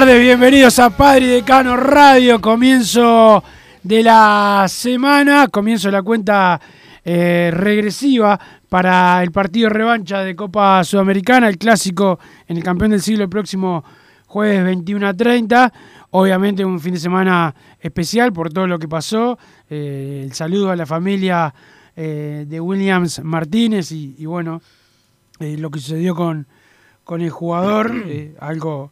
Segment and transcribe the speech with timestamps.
[0.00, 3.44] Tardes, bienvenidos a Padre y Decano Radio, comienzo
[3.80, 6.60] de la semana, comienzo la cuenta
[7.04, 13.02] eh, regresiva para el partido revancha de Copa Sudamericana, el clásico en el campeón del
[13.02, 13.84] siglo el próximo
[14.26, 15.72] jueves 21 a 30.
[16.10, 19.38] Obviamente un fin de semana especial por todo lo que pasó.
[19.70, 21.54] Eh, el saludo a la familia
[21.94, 24.60] eh, de Williams Martínez y, y bueno,
[25.38, 26.48] lo que sucedió con,
[27.04, 27.92] con el jugador,
[28.40, 28.90] algo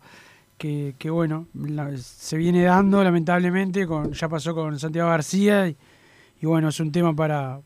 [0.62, 1.48] que, bueno,
[1.96, 5.76] se viene dando lamentablemente, con, ya pasó con Santiago García y,
[6.42, 7.60] bueno, es un tema para,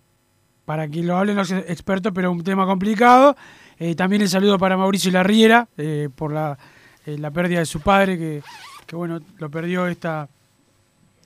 [0.65, 3.37] para que lo hablen los expertos, pero un tema complicado.
[3.79, 6.56] Eh, también el saludo para Mauricio Larriera eh, por la,
[7.05, 8.43] eh, la pérdida de su padre, que,
[8.87, 10.27] que bueno, lo perdió esta,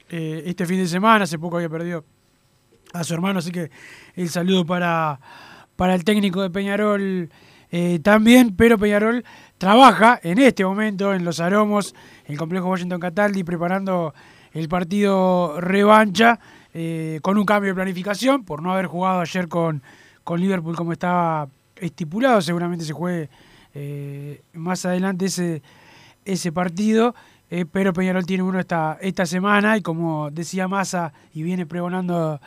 [0.09, 2.04] eh, este fin de semana, hace poco había perdido
[2.92, 3.70] a su hermano, así que
[4.16, 5.20] el saludo para,
[5.76, 7.30] para el técnico de Peñarol
[8.03, 9.25] también, pero Peñarol
[9.60, 11.94] trabaja en este momento en Los Aromos,
[12.25, 14.15] en el complejo Washington Cataldi, preparando
[14.54, 16.41] el partido revancha
[16.72, 19.82] eh, con un cambio de planificación por no haber jugado ayer con,
[20.25, 23.28] con Liverpool como estaba estipulado, seguramente se juegue
[23.75, 25.62] eh, más adelante ese,
[26.25, 27.15] ese partido.
[27.50, 32.41] Eh, pero Peñarol tiene uno esta, esta semana y como decía Massa y viene pregonando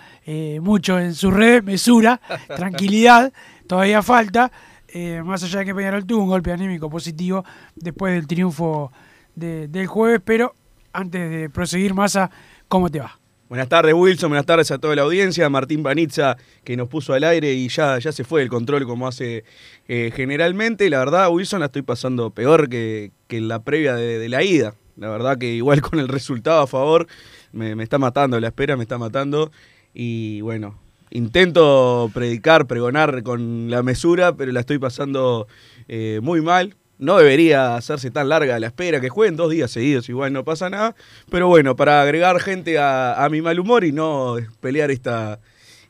[0.61, 2.19] mucho en su red, mesura,
[2.55, 3.31] tranquilidad,
[3.67, 4.49] todavía falta,
[4.93, 7.43] eh, más allá de que Peñarol tuvo un golpe anímico positivo
[7.75, 8.91] después del triunfo
[9.35, 10.53] de- del jueves, pero
[10.93, 12.29] antes de proseguir Massa,
[12.67, 13.19] ¿cómo te va?
[13.49, 17.23] Buenas tardes Wilson, buenas tardes a toda la audiencia, Martín Panizza que nos puso al
[17.23, 19.43] aire y ya, ya se fue el control como hace
[19.87, 20.89] eh, generalmente.
[20.89, 24.43] La verdad Wilson la estoy pasando peor que, que en la previa de, de la
[24.43, 24.73] ida.
[24.95, 27.05] La verdad que igual con el resultado a favor
[27.51, 29.51] me, me está matando, la espera me está matando
[29.93, 30.79] y bueno,
[31.13, 35.47] intento predicar, pregonar con la mesura, pero la estoy pasando
[35.87, 36.75] eh, muy mal.
[36.97, 40.69] No debería hacerse tan larga la espera, que jueguen dos días seguidos, igual no pasa
[40.69, 40.95] nada.
[41.29, 45.39] Pero bueno, para agregar gente a, mi mal humor y no pelear esta,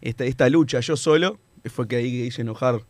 [0.02, 2.82] esta, esta lucha yo solo, fue que ahí hice enojar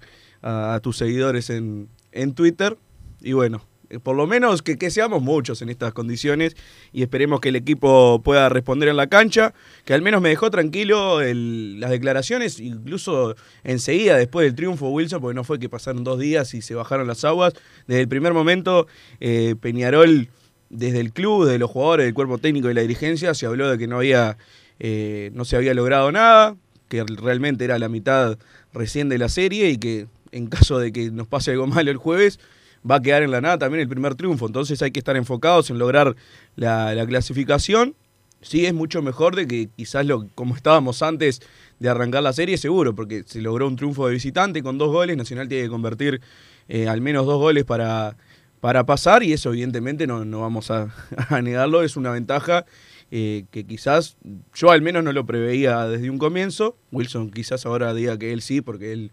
[0.41, 2.77] a, a tus seguidores en, en Twitter.
[3.21, 3.63] Y bueno,
[4.01, 6.55] por lo menos que, seamos muchos en estas condiciones
[6.91, 9.53] y esperemos que el equipo pueda responder en la cancha,
[9.85, 15.35] que al menos me dejó tranquilo las declaraciones, incluso enseguida después del triunfo Wilson, porque
[15.35, 17.53] no fue que pasaron dos días y se bajaron las aguas.
[17.87, 18.87] Desde el primer momento,
[19.19, 20.29] eh, Peñarol,
[20.69, 23.77] desde el club, de los jugadores, del cuerpo técnico y la dirigencia, se habló de
[23.77, 24.37] que no había,
[24.79, 26.55] eh, no se había logrado nada,
[26.89, 28.37] que realmente era la mitad
[28.73, 31.97] recién de la serie y que en caso de que nos pase algo malo el
[31.97, 32.39] jueves,
[32.89, 34.47] va a quedar en la nada también el primer triunfo.
[34.47, 36.15] Entonces hay que estar enfocados en lograr
[36.55, 37.95] la, la clasificación.
[38.41, 41.41] Sí, es mucho mejor de que quizás lo, como estábamos antes
[41.79, 45.15] de arrancar la serie, seguro, porque se logró un triunfo de visitante con dos goles.
[45.15, 46.21] Nacional tiene que convertir
[46.67, 48.17] eh, al menos dos goles para,
[48.59, 50.93] para pasar y eso evidentemente no, no vamos a,
[51.29, 51.83] a negarlo.
[51.83, 52.65] Es una ventaja
[53.11, 54.17] eh, que quizás
[54.55, 56.75] yo al menos no lo preveía desde un comienzo.
[56.91, 59.11] Wilson quizás ahora diga que él sí, porque él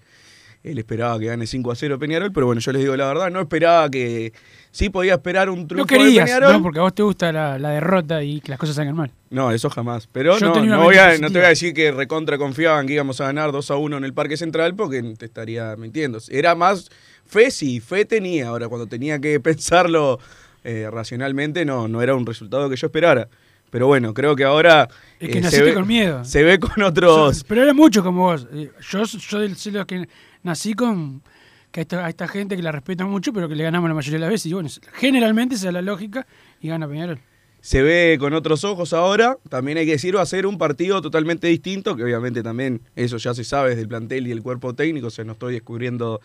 [0.63, 3.31] él esperaba que gane 5 a 0 Peñarol, pero bueno, yo les digo la verdad,
[3.31, 4.33] no esperaba que.
[4.73, 6.53] Sí podía esperar un No triunfo de querías, Peñarol.
[6.53, 6.63] ¿no?
[6.63, 9.11] Porque a vos te gusta la, la derrota y que las cosas salgan mal.
[9.31, 10.07] No, eso jamás.
[10.07, 12.87] Pero Yo no, no, voy mente a, no te voy a decir que recontra confiaban
[12.87, 16.19] que íbamos a ganar 2 a 1 en el Parque Central porque te estaría mintiendo.
[16.29, 16.91] Era más
[17.27, 18.49] fe, sí, fe tenía.
[18.49, 20.21] Ahora, cuando tenía que pensarlo
[20.63, 23.29] eh, racionalmente, no, no era un resultado que yo esperara.
[23.71, 24.89] Pero bueno, creo que ahora
[25.21, 26.25] Es que eh, se, naciste ve, con miedo.
[26.25, 27.45] se ve con otros...
[27.45, 28.47] Pero era mucho como vos.
[28.53, 30.09] Eh, Yo yo del sé los que
[30.43, 31.23] nací con
[31.71, 34.19] que a esta, esta gente que la respeto mucho, pero que le ganamos la mayoría
[34.19, 34.47] de las veces.
[34.47, 36.27] Y bueno, generalmente esa es la lógica
[36.61, 37.21] y gana Peñarol.
[37.61, 39.37] se ve con otros ojos ahora.
[39.49, 43.19] También hay que decir, va a ser un partido totalmente distinto, que obviamente también eso
[43.19, 46.21] ya se sabe desde el plantel y el cuerpo técnico, o sea, no estoy descubriendo,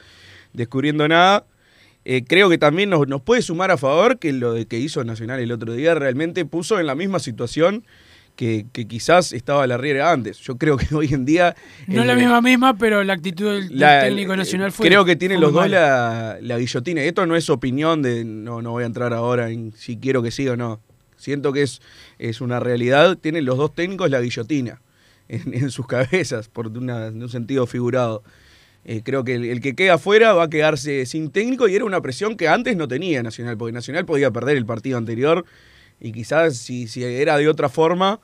[0.53, 1.45] descubriendo nada.
[2.05, 5.03] Eh, creo que también nos, nos puede sumar a favor que lo de que hizo
[5.03, 7.83] Nacional el otro día realmente puso en la misma situación
[8.35, 10.37] que, que quizás estaba la Riera antes.
[10.39, 11.55] Yo creo que hoy en día...
[11.87, 14.87] No eh, la misma misma, pero la actitud del, la- técnico nacional fue.
[14.87, 17.01] Creo que tienen los dos la, la guillotina.
[17.03, 18.23] Esto no es opinión de.
[18.25, 20.81] No, no voy a entrar ahora en si quiero que siga o no.
[21.17, 21.81] Siento que es,
[22.19, 23.17] es una realidad.
[23.17, 24.81] Tienen los dos técnicos la guillotina
[25.29, 28.21] en, en sus cabezas, por una- de un sentido figurado.
[28.87, 31.85] Eh, creo que el, el que queda afuera va a quedarse sin técnico y era
[31.85, 35.43] una presión que antes no tenía Nacional, porque Nacional podía perder el partido anterior
[35.99, 38.19] y quizás si, si era de otra forma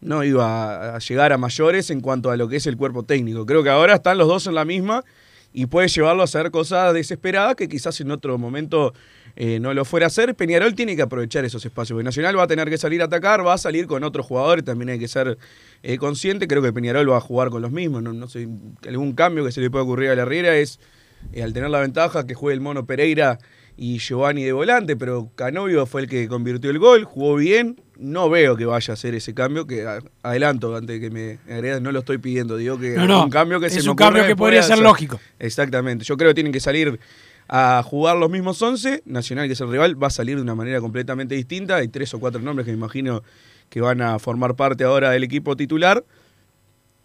[0.00, 3.46] no iba a llegar a mayores en cuanto a lo que es el cuerpo técnico.
[3.46, 5.04] Creo que ahora están los dos en la misma
[5.52, 8.94] y puede llevarlo a hacer cosas desesperadas que quizás en otro momento
[9.36, 10.34] eh, no lo fuera a hacer.
[10.34, 13.46] Peñarol tiene que aprovechar esos espacios, porque Nacional va a tener que salir a atacar,
[13.46, 15.38] va a salir con otros jugadores, también hay que ser
[15.82, 16.48] eh, consciente.
[16.48, 18.48] Creo que Peñarol va a jugar con los mismos, no, no sé,
[18.88, 20.80] algún cambio que se le puede ocurrir a la Riera es,
[21.32, 23.38] eh, al tener la ventaja, que juegue el Mono Pereira
[23.82, 27.80] y Giovanni de volante, pero Canovio fue el que convirtió el gol, jugó bien.
[27.98, 29.84] No veo que vaya a hacer ese cambio, que
[30.22, 33.30] adelanto antes de que me agredas, no lo estoy pidiendo, digo que No, no, un
[33.30, 35.18] cambio que es se me un cambio que podría ser lógico.
[35.40, 37.00] Exactamente, yo creo que tienen que salir
[37.48, 40.54] a jugar los mismos 11, Nacional que es el rival va a salir de una
[40.54, 43.24] manera completamente distinta, hay tres o cuatro nombres que me imagino
[43.68, 46.04] que van a formar parte ahora del equipo titular.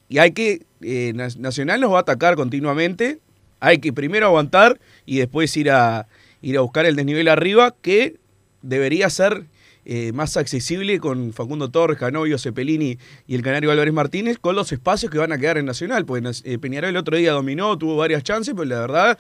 [0.10, 3.20] Y hay que, eh, Na- Nacional nos va a atacar continuamente,
[3.60, 6.08] hay que primero aguantar y después ir a,
[6.50, 8.16] ir a buscar el desnivel arriba, que
[8.62, 9.46] debería ser
[9.86, 12.98] eh, más accesible con Facundo Torres, Canovio, Cepelini
[13.28, 16.42] y el Canario Álvarez Martínez, con los espacios que van a quedar en Nacional, Nas-
[16.46, 19.20] eh, Peñarol el otro día dominó, tuvo varias chances, pero la verdad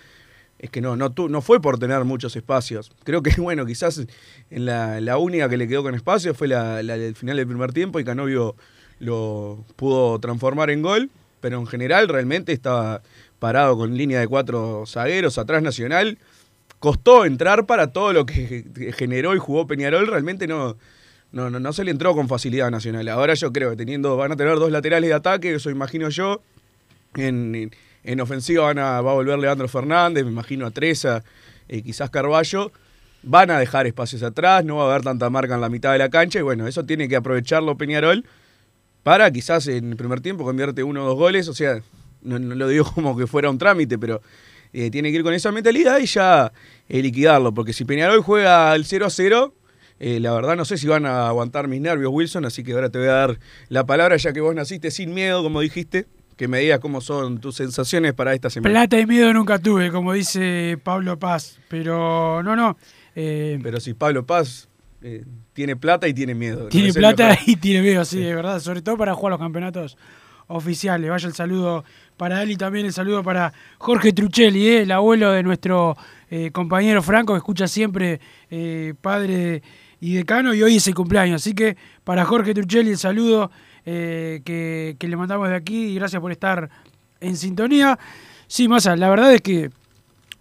[0.59, 2.91] es que no, no, fue por tener muchos espacios.
[3.03, 4.05] Creo que, bueno, quizás
[4.49, 7.47] en la, la única que le quedó con espacio fue la, la del final del
[7.47, 8.55] primer tiempo y Canovio
[8.99, 11.09] lo pudo transformar en gol,
[11.39, 13.01] pero en general realmente estaba
[13.39, 16.17] parado con línea de cuatro zagueros atrás Nacional.
[16.79, 18.65] Costó entrar para todo lo que
[18.95, 20.77] generó y jugó Peñarol, realmente no,
[21.31, 23.07] no, no, no se le entró con facilidad a Nacional.
[23.09, 26.41] Ahora yo creo que teniendo, van a tener dos laterales de ataque, eso imagino yo.
[27.15, 27.71] En, en-
[28.03, 31.23] en ofensiva van a, va a volver Leandro Fernández, me imagino a Treza,
[31.67, 32.71] eh, quizás Carballo.
[33.23, 35.97] Van a dejar espacios atrás, no va a haber tanta marca en la mitad de
[35.97, 38.23] la cancha y bueno, eso tiene que aprovecharlo Peñarol
[39.03, 41.81] para quizás en el primer tiempo convierte uno o dos goles, o sea,
[42.21, 44.21] no lo digo como que fuera un trámite, pero
[44.73, 46.51] eh, tiene que ir con esa mentalidad y ya
[46.89, 49.53] eh, liquidarlo, porque si Peñarol juega al 0 a 0,
[49.99, 52.89] eh, la verdad no sé si van a aguantar mis nervios, Wilson, así que ahora
[52.89, 56.05] te voy a dar la palabra, ya que vos naciste sin miedo, como dijiste,
[56.35, 58.71] que me digas cómo son tus sensaciones para esta semana.
[58.71, 61.59] Plata y miedo nunca tuve, como dice Pablo Paz.
[61.67, 62.77] Pero no, no.
[63.15, 64.69] eh, Pero si Pablo Paz
[65.01, 66.67] eh, tiene plata y tiene miedo.
[66.67, 68.59] Tiene el plata y tiene miedo, sí, de verdad.
[68.59, 69.97] Sobre todo para jugar los campeonatos
[70.47, 71.09] oficiales.
[71.09, 71.83] Vaya el saludo
[72.17, 75.95] para él y también el saludo para Jorge Truchelli, eh, el abuelo de nuestro
[76.29, 79.61] eh, compañero Franco, que escucha siempre eh, padre
[80.01, 81.41] y decano, y hoy es el cumpleaños.
[81.41, 83.51] Así que para Jorge Truchelli el saludo
[83.85, 86.69] que, le mandamos de aquí y gracias por estar
[87.21, 87.97] en sintonía.
[88.47, 89.69] Sí, Massa, la verdad es que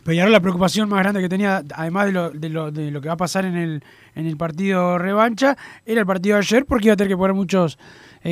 [0.05, 3.09] Peñarol la preocupación más grande que tenía, además de lo, de lo, de lo que
[3.09, 3.85] va a pasar en el,
[4.15, 7.35] en el partido revancha, era el partido de ayer porque iba a tener que poner
[7.35, 7.79] muchos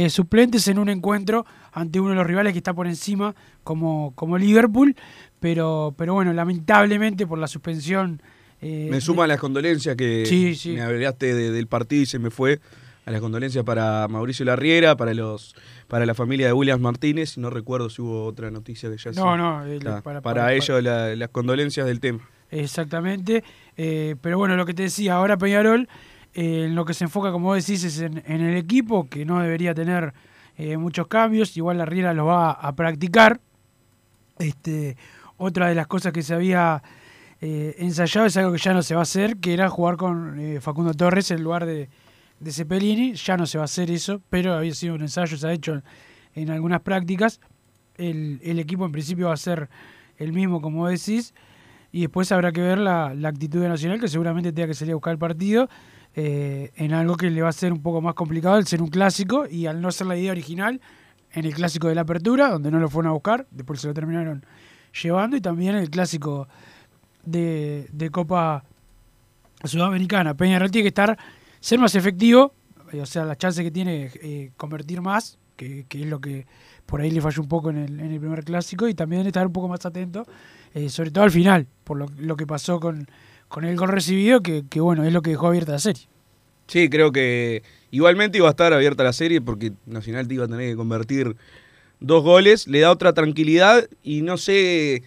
[0.09, 4.39] suplentes en un encuentro ante uno de los rivales que está por encima como, como
[4.39, 4.95] Liverpool,
[5.41, 8.23] pero, pero bueno, lamentablemente por la suspensión...
[8.63, 10.71] eh, Me suman las condolencias que Sí, sí.
[10.71, 12.61] me hablaste de- del partido y se me fue.
[13.07, 15.55] A las condolencias para Mauricio Larriera, para los
[15.89, 17.37] para la familia de Williams Martínez.
[17.37, 20.55] No recuerdo si hubo otra noticia que ya No, se- no, Está, para- para, para-
[20.55, 22.21] ellos la- las condolencias del tema.
[22.51, 23.45] Exactamente.
[23.77, 25.87] Eh, pero bueno, lo que te decía, ahora Peñarol,
[26.33, 29.27] eh, en lo que se enfoca, como vos decís, es en, en el equipo, que
[29.27, 30.15] no debería tener
[30.57, 31.57] eh, muchos cambios.
[31.57, 33.41] Igual la Riera lo va a practicar.
[34.39, 34.97] Este,
[35.37, 36.83] otra de las cosas que se había
[37.41, 40.39] eh, ensayado es algo que ya no se va a hacer, que era jugar con
[40.39, 41.89] eh, Facundo Torres en lugar de,
[42.41, 43.15] de Cepelini.
[43.15, 45.75] Ya no se va a hacer eso, pero había sido un ensayo, se ha hecho
[45.75, 45.85] en,
[46.35, 47.41] en algunas prácticas.
[47.97, 49.69] El, el equipo en principio va a ser
[50.17, 51.35] el mismo, como decís.
[51.93, 54.93] Y después habrá que ver la, la actitud de Nacional, que seguramente tenga que salir
[54.93, 55.69] a buscar el partido
[56.17, 58.89] eh, en algo que le va a ser un poco más complicado, al ser un
[58.89, 60.81] clásico y al no ser la idea original,
[61.33, 63.95] en el clásico de la apertura, donde no lo fueron a buscar, después se lo
[63.95, 64.47] terminaron
[65.03, 66.47] llevando, y también el clásico
[67.25, 68.65] de, de Copa
[69.65, 70.35] Sudamericana.
[70.35, 71.19] Peñarol tiene que estar,
[71.59, 72.55] ser más efectivo,
[72.93, 76.47] eh, o sea, la chance que tiene eh, convertir más, que, que es lo que
[76.87, 79.45] por ahí le falló un poco en el, en el primer clásico, y también estar
[79.45, 80.25] un poco más atento,
[80.73, 83.09] eh, sobre todo al final, por lo, lo que pasó con,
[83.55, 86.09] con el gol recibido, que, que bueno, es lo que dejó abierta la serie.
[86.67, 90.49] Sí, creo que igualmente iba a estar abierta la serie porque Nacional te iba a
[90.49, 91.37] tener que convertir
[92.01, 95.05] dos goles, le da otra tranquilidad y no sé,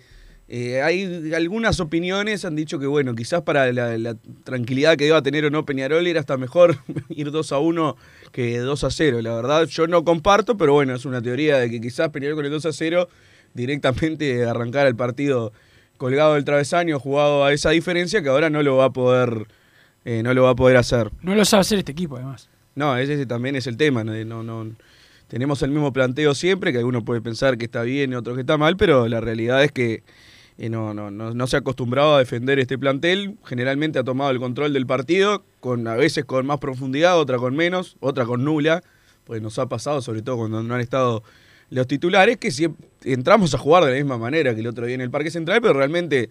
[0.47, 5.23] eh, hay algunas opiniones han dicho que bueno, quizás para la, tranquilidad que iba a
[5.23, 6.77] tener o no Peñarol era hasta mejor
[7.09, 7.97] ir 2 a 1
[8.31, 9.21] que 2 a 0.
[9.23, 12.45] La verdad yo no comparto, pero bueno, es una teoría de que quizás Peñarol con
[12.45, 13.09] el 2 a 0
[13.53, 15.51] directamente arrancara el partido
[15.97, 19.47] colgado del travesaño, jugado a esa diferencia que ahora no lo va a poder
[20.09, 21.11] eh, no lo va a poder hacer.
[21.21, 22.47] No lo sabe hacer este equipo, además.
[22.75, 24.05] No, ese también es el tema.
[24.05, 24.71] No, no,
[25.27, 28.39] tenemos el mismo planteo siempre, que alguno puede pensar que está bien y otro que
[28.39, 30.03] está mal, pero la realidad es que
[30.57, 33.35] eh, no, no, no, no se ha acostumbrado a defender este plantel.
[33.43, 37.53] Generalmente ha tomado el control del partido, con a veces con más profundidad, otra con
[37.57, 38.83] menos, otra con nula.
[39.25, 41.21] Pues nos ha pasado, sobre todo cuando no han estado
[41.69, 42.67] los titulares, que si
[43.03, 45.61] entramos a jugar de la misma manera que el otro día en el Parque Central,
[45.61, 46.29] pero realmente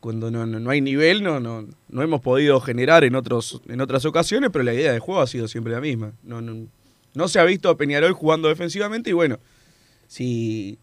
[0.00, 3.80] cuando no, no, no, hay nivel, no, no, no hemos podido generar en, otros, en
[3.80, 6.12] otras ocasiones, pero la idea de juego ha sido siempre la misma.
[6.22, 6.68] No, no,
[7.14, 9.40] no se ha visto a Peñarol jugando defensivamente y bueno,
[10.06, 10.78] si,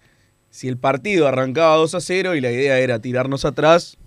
[0.50, 3.98] si el partido arrancaba 2 a 0 y la idea era tirarnos atrás,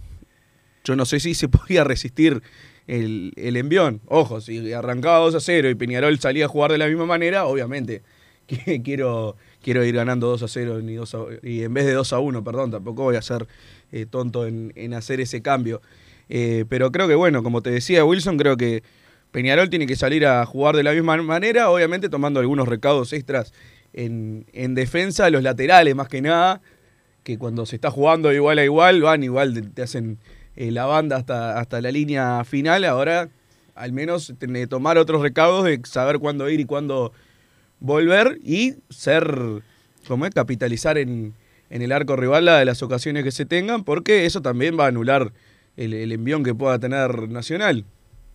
[0.84, 2.42] yo no sé si se podía resistir
[2.86, 4.00] el, el envión.
[4.06, 7.46] Ojo, si arrancaba 2 a 0 y Peñarol salía a jugar de la misma manera,
[7.46, 8.02] obviamente
[8.84, 12.12] quiero, quiero ir ganando 2 a 0 y, 2 a, y en vez de 2
[12.12, 13.46] a 1, perdón, tampoco voy a ser
[13.92, 15.80] eh, tonto en, hacer ese cambio.
[16.28, 18.82] Eh, pero creo que, bueno, como te decía Wilson, creo que
[19.30, 23.52] Peñarol tiene que salir a jugar de la misma manera, obviamente tomando algunos recaudos extras
[23.92, 26.60] en, en defensa, los laterales más que nada,
[27.22, 30.18] que cuando se está jugando igual a igual, van igual, te, hacen
[30.56, 33.28] eh, la banda hasta, hasta la línea final, ahora
[33.74, 34.34] al menos
[34.68, 37.12] tomar otros recaudos de saber cuándo ir y cuándo
[37.80, 39.62] volver y ser,
[40.06, 41.34] como es, capitalizar en,
[41.70, 44.88] en el arco rival de las ocasiones que se tengan, porque eso también va a
[44.88, 45.32] anular
[45.76, 47.84] el, el envión que pueda tener Nacional.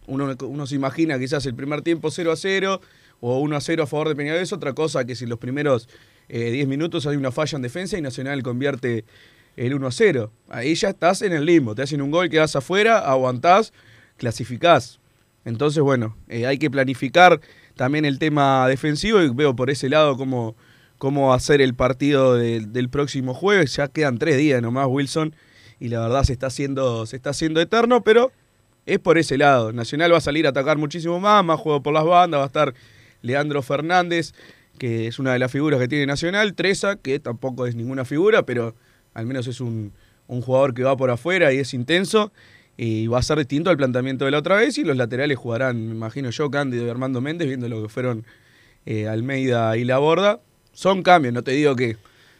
[0.08, 2.82] Uno, uno, se imagina quizás el primer tiempo 0 a 0
[3.22, 5.40] o 1 a 0 a favor de Peñarol, es otra cosa que si en los
[5.40, 5.88] primeros
[6.28, 9.06] eh, 10 minutos hay una falla en defensa y Nacional convierte
[9.56, 10.32] el 1 a 0.
[10.50, 13.72] Ahí ya estás en el limbo, te hacen un gol, quedas afuera, aguantás,
[14.18, 15.00] clasificás.
[15.46, 17.40] Entonces, bueno, eh, hay que planificar
[17.76, 20.56] también el tema defensivo y veo por ese lado cómo,
[20.98, 23.76] cómo hacer el partido de, del próximo jueves.
[23.76, 25.36] Ya quedan tres días nomás, Wilson,
[25.80, 28.32] y la verdad se está haciendo, se está haciendo eterno, pero
[28.86, 29.74] es por ese lado.
[29.74, 32.48] Nacional va a salir a atacar muchísimo más, más juego por las bandas, va a
[32.48, 32.74] estar
[33.22, 34.34] Leandro Fernández,
[34.78, 38.46] que es una de las figuras que tiene Nacional, Treza, que tampoco es ninguna figura,
[38.46, 38.76] pero
[39.14, 39.94] al menos es un,
[40.28, 42.32] un jugador que va por afuera y es intenso
[42.78, 45.88] y va a ser distinto al planteamiento de la otra vez y los laterales jugarán,
[45.88, 48.26] me imagino yo, Cándido y Armando Méndez, viendo lo que fueron
[48.86, 50.40] eh, Almeida y La Borda.
[50.74, 51.98] Son cambios, no te digo que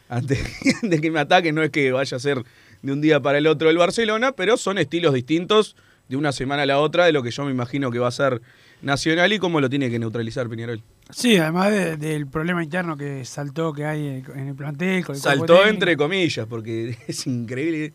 [0.08, 0.40] antes
[0.82, 2.42] de que me ataquen no es que vaya a ser
[2.82, 5.76] de un día para el otro el Barcelona, pero son estilos distintos
[6.08, 8.12] de una semana a la otra de lo que yo me imagino que va a
[8.12, 8.42] ser
[8.84, 10.82] Nacional y cómo lo tiene que neutralizar Peñarol.
[11.10, 15.04] Sí, además del de, problema interno que saltó que hay en el plantel.
[15.04, 17.94] Con el saltó entre comillas, porque es increíble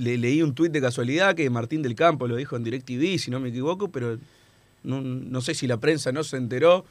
[0.00, 3.30] le, leí un tuit de casualidad que Martín del Campo lo dijo en DirecTV, si
[3.30, 4.18] no me equivoco, pero
[4.82, 6.84] no, no sé si la prensa no se enteró.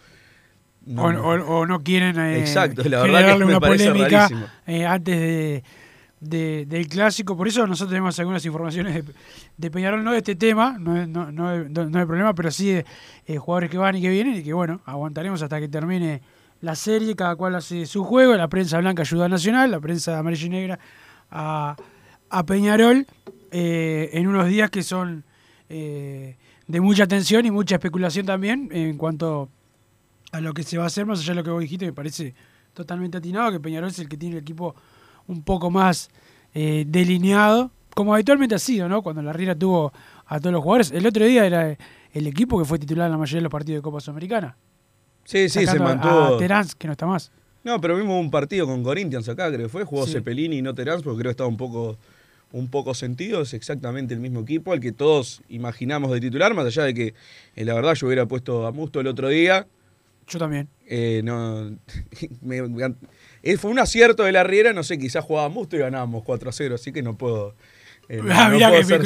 [0.86, 4.30] No, o, o, o, no quieren eh, Exacto, la verdad que me una parece polémica
[4.66, 5.64] eh, antes de,
[6.22, 7.36] de, del clásico.
[7.36, 9.14] Por eso nosotros tenemos algunas informaciones de,
[9.58, 12.86] de Peñarol, no de este tema, no, no, no, no hay problema, pero sí de
[13.26, 16.22] eh, jugadores que van y que vienen y que bueno, aguantaremos hasta que termine
[16.62, 20.18] la serie, cada cual hace su juego, la prensa blanca ayuda a Nacional, la prensa
[20.18, 20.80] amarilla y negra
[21.32, 21.76] a
[22.30, 23.06] a Peñarol
[23.52, 25.24] eh, en unos días que son
[25.70, 29.50] eh, de mucha tensión y mucha especulación también en cuanto
[30.32, 31.94] a lo que se va a hacer, más allá de lo que vos dijiste, me
[31.94, 32.34] parece
[32.74, 34.76] totalmente atinado, que Peñarol es el que tiene el equipo
[35.28, 36.10] un poco más
[36.54, 39.02] eh, delineado, como habitualmente ha sido, ¿no?
[39.02, 39.92] Cuando la Riera tuvo
[40.26, 40.92] a todos los jugadores.
[40.92, 41.76] El otro día era
[42.14, 44.56] el equipo que fue titular en la mayoría de los partidos de Copa Sudamericana.
[45.26, 46.36] Sí, sí, se mantuvo.
[46.36, 47.32] A Terán, que no está más.
[47.64, 50.14] No, pero vimos un partido con Corinthians acá, creo que fue, jugó Sí.
[50.14, 51.98] Cepelini y no Terán, porque creo que estaba un poco
[52.52, 56.66] un poco sentido, es exactamente el mismo equipo al que todos imaginamos de titular, más
[56.66, 57.14] allá de que
[57.56, 59.68] eh, la verdad yo hubiera puesto a Musto el otro día,
[60.28, 60.68] Yo también.
[60.88, 61.78] Eh, no,
[62.42, 62.96] me- me-
[63.44, 66.50] eh, fue un acierto de la Riera, no sé, quizás jugábamos musto y ganábamos 4
[66.50, 67.56] a 0, así que no puedo.
[68.10, 69.02] eh, no- Ah, mirá que ser-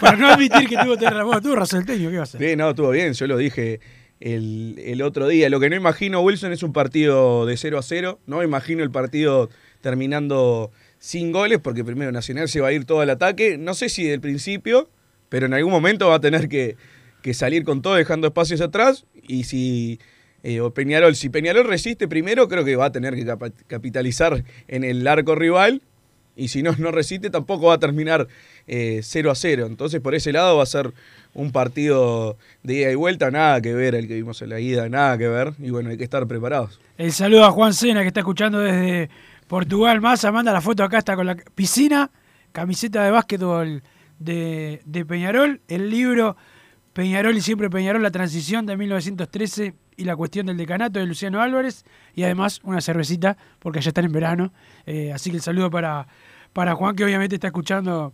[0.00, 2.40] para no admitir que tuvo tener Bueno, tuvo técnico, ¿qué va a hacer?
[2.40, 3.78] Sí, no, estuvo bien, yo lo dije
[4.20, 5.48] el, el otro día.
[5.48, 8.18] Lo que no imagino, Wilson, es un partido de 0 a 0.
[8.26, 9.48] No me imagino el partido
[9.80, 10.70] terminando
[11.00, 13.58] sin goles, porque primero Nacional se va a ir todo al ataque.
[13.58, 14.88] No sé si del principio,
[15.28, 16.76] pero en algún momento va a tener que,
[17.22, 19.06] que salir con todo, dejando espacios atrás.
[19.26, 19.98] Y si
[20.42, 23.26] eh, Peñarol, si Peñarol resiste primero, creo que va a tener que
[23.66, 25.82] capitalizar en el arco rival.
[26.36, 28.28] Y si no, no resiste, tampoco va a terminar
[28.66, 29.66] eh, 0 a 0.
[29.66, 30.92] Entonces, por ese lado va a ser
[31.32, 34.86] un partido de ida y vuelta, nada que ver el que vimos en la ida,
[34.90, 35.54] nada que ver.
[35.58, 36.78] Y bueno, hay que estar preparados.
[36.98, 39.08] El saludo a Juan Sena que está escuchando desde
[39.54, 40.00] Portugal.
[40.00, 42.08] Massa manda la foto acá, está con la piscina,
[42.52, 43.82] camiseta de básquetbol
[44.20, 46.36] de, Peñarol, el libro
[46.92, 51.42] Peñarol y siempre Peñarol, la transición de 1913 y la cuestión del decanato de Luciano
[51.42, 54.52] Álvarez y además una cervecita porque ya están en verano.
[54.86, 56.06] Eh, así que el saludo para,
[56.52, 58.12] para Juan que obviamente está escuchando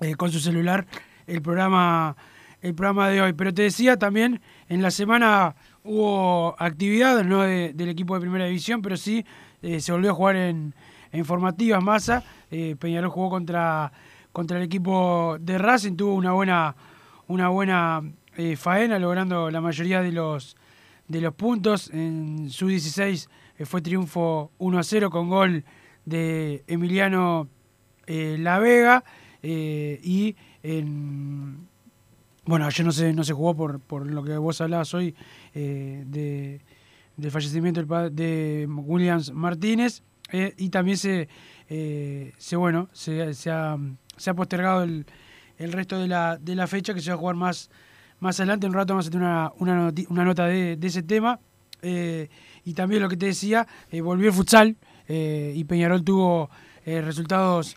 [0.00, 0.88] eh, con su celular
[1.28, 2.16] el programa,
[2.62, 3.32] el programa de hoy.
[3.32, 8.46] Pero te decía también, en la semana hubo actividad, no de- del equipo de primera
[8.46, 9.24] división, pero sí
[9.62, 10.74] eh, se volvió a jugar en,
[11.12, 12.24] en formativas masa.
[12.50, 13.92] Eh, Peñarol jugó contra,
[14.32, 16.76] contra el equipo de Racing, tuvo una buena,
[17.26, 18.02] una buena
[18.36, 20.56] eh, faena, logrando la mayoría de los,
[21.06, 21.90] de los puntos.
[21.90, 25.64] En su 16 eh, fue triunfo 1 a 0 con gol
[26.04, 27.48] de Emiliano
[28.06, 29.04] La Vega.
[29.42, 31.68] y en,
[32.46, 35.14] bueno, ayer no se, no se jugó por, por lo que vos hablabas hoy
[35.52, 36.60] de,
[37.18, 40.02] del fallecimiento de Williams Martínez.
[40.32, 41.28] eh, y también se,
[41.68, 43.76] eh, bueno, se, ha,
[44.16, 45.04] se ha postergado el,
[45.58, 47.70] el resto de la, de la fecha que se va a jugar más,
[48.20, 48.66] más adelante.
[48.66, 51.40] En un rato vamos a tener una, una, nota de, ese tema.
[51.82, 52.28] Eh,
[52.64, 53.66] y también lo que te decía,
[54.02, 54.76] volvió el futsal
[55.08, 56.50] y Peñarol tuvo
[56.84, 57.76] resultados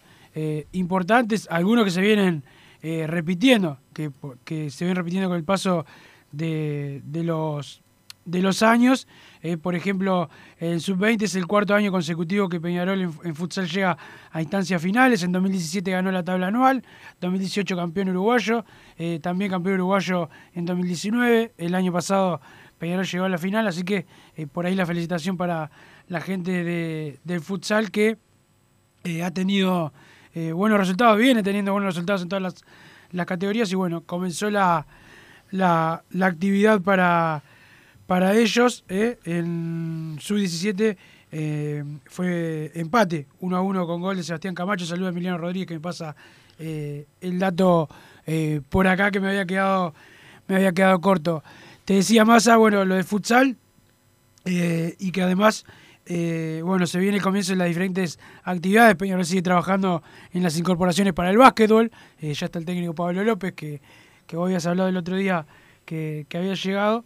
[0.74, 2.44] importantes, algunos que se vienen
[2.82, 4.12] repitiendo, que,
[4.44, 5.86] que se vienen repitiendo con el paso
[6.34, 7.82] de, de los
[8.26, 9.08] de los años.
[9.42, 10.30] Eh, por ejemplo,
[10.60, 13.98] el sub-20 es el cuarto año consecutivo que Peñarol en, futsal llega
[14.32, 15.24] a instancias finales.
[15.24, 16.84] En 2017 ganó la tabla anual,
[17.20, 18.64] 2018 campeón uruguayo,
[18.98, 21.54] eh, también campeón uruguayo en 2019.
[21.58, 22.40] El año pasado
[22.78, 24.06] Peñarol llegó a la final, así que
[24.36, 25.72] eh, por ahí la felicitación para
[26.08, 28.18] la gente de- del futsal que
[29.24, 29.92] ha tenido
[30.54, 32.56] buenos resultados, viene teniendo buenos resultados en todas las,
[33.12, 34.86] las categorías y bueno, comenzó la,
[35.50, 37.44] la, la actividad para,
[38.12, 38.84] para ellos.
[38.90, 40.98] eh, en sub-17
[41.32, 44.86] eh, fue empate 1 a 1 con gol de Sebastián Camacho.
[44.86, 46.14] Saludo a Emiliano Rodríguez que me pasa
[46.60, 47.88] eh, el dato
[48.28, 49.94] eh, por acá que me había quedado,
[50.50, 51.42] me había quedado corto.
[51.86, 53.56] Te decía Massa, bueno, lo de futsal
[54.44, 55.64] y que además,
[56.06, 58.98] bueno, se viene el comienzo de las diferentes actividades.
[58.98, 61.90] Peñarol sigue trabajando en las incorporaciones para el básquetbol.
[62.20, 63.80] Ya está el técnico Pablo López, que,
[64.28, 65.46] que vos habías hablado el otro día
[65.86, 67.06] que, que había llegado.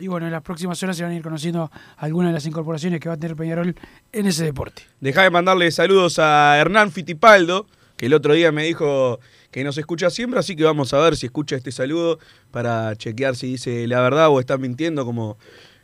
[0.00, 3.00] Y bueno, en las próximas horas se van a ir conociendo algunas de las incorporaciones
[3.00, 3.74] que va a tener Peñarol
[4.12, 4.82] en ese deporte.
[5.00, 9.76] Dejá de mandarle saludos a Hernán Fitipaldo, que el otro día me dijo que nos
[9.76, 12.18] escucha siempre, así que vamos a ver si escucha este saludo
[12.50, 15.36] para chequear si dice la verdad o está mintiendo como,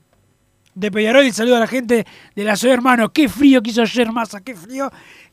[0.75, 3.11] de Peñarol y saludo a la gente de la Ciudad Hermano.
[3.11, 4.89] Qué frío que hizo ayer, masa, qué frío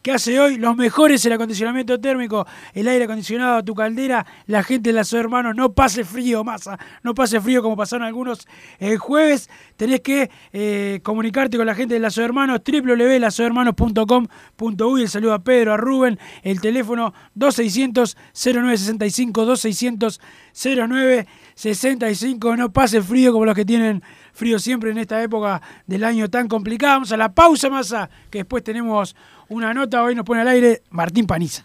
[0.06, 0.56] que hace hoy.
[0.56, 4.24] Los mejores el acondicionamiento térmico, el aire acondicionado, tu caldera.
[4.46, 8.06] La gente de la Ciudad Hermano, no pase frío, masa, no pase frío como pasaron
[8.06, 8.46] algunos
[8.78, 9.50] el jueves.
[9.76, 15.02] Tenés que eh, comunicarte con la gente de la Ciudad Hermanos, www.lasohermanos.com.uy.
[15.02, 20.20] El saludo a Pedro, a Rubén, el teléfono 2600 0965 2600
[20.52, 22.56] 0965.
[22.56, 26.46] No pase frío como los que tienen frío siempre en esta época del año tan
[26.46, 26.92] complicada.
[26.94, 29.16] Vamos a la pausa, masa, que después tenemos
[29.48, 30.02] una nota.
[30.02, 31.64] Hoy nos pone al aire Martín Paniza.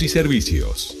[0.01, 1.00] y servicios.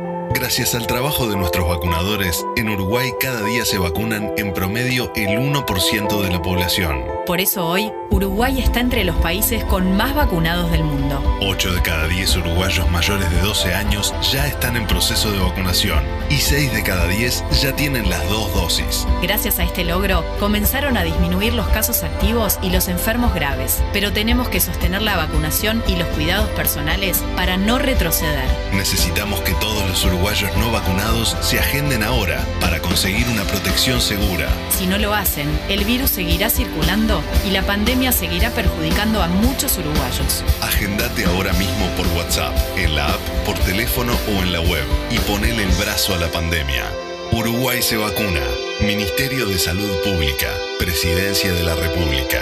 [0.33, 5.37] Gracias al trabajo de nuestros vacunadores, en Uruguay cada día se vacunan en promedio el
[5.37, 7.03] 1% de la población.
[7.25, 11.21] Por eso hoy, Uruguay está entre los países con más vacunados del mundo.
[11.41, 16.03] 8 de cada 10 uruguayos mayores de 12 años ya están en proceso de vacunación
[16.29, 19.05] y 6 de cada 10 ya tienen las dos dosis.
[19.21, 24.11] Gracias a este logro, comenzaron a disminuir los casos activos y los enfermos graves, pero
[24.11, 28.49] tenemos que sostener la vacunación y los cuidados personales para no retroceder.
[28.73, 34.47] Necesitamos que todos los uruguayos no vacunados se agenden ahora para conseguir una protección segura.
[34.69, 39.77] Si no lo hacen, el virus seguirá circulando y la pandemia seguirá perjudicando a muchos
[39.79, 40.43] uruguayos.
[40.61, 45.17] Agendate ahora mismo por WhatsApp, en la app, por teléfono o en la web y
[45.19, 46.85] ponele el brazo a la pandemia.
[47.31, 48.41] Uruguay se vacuna.
[48.81, 50.49] Ministerio de Salud Pública.
[50.77, 52.41] Presidencia de la República.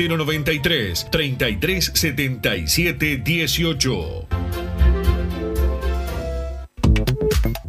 [0.07, 4.70] 093 3377 18.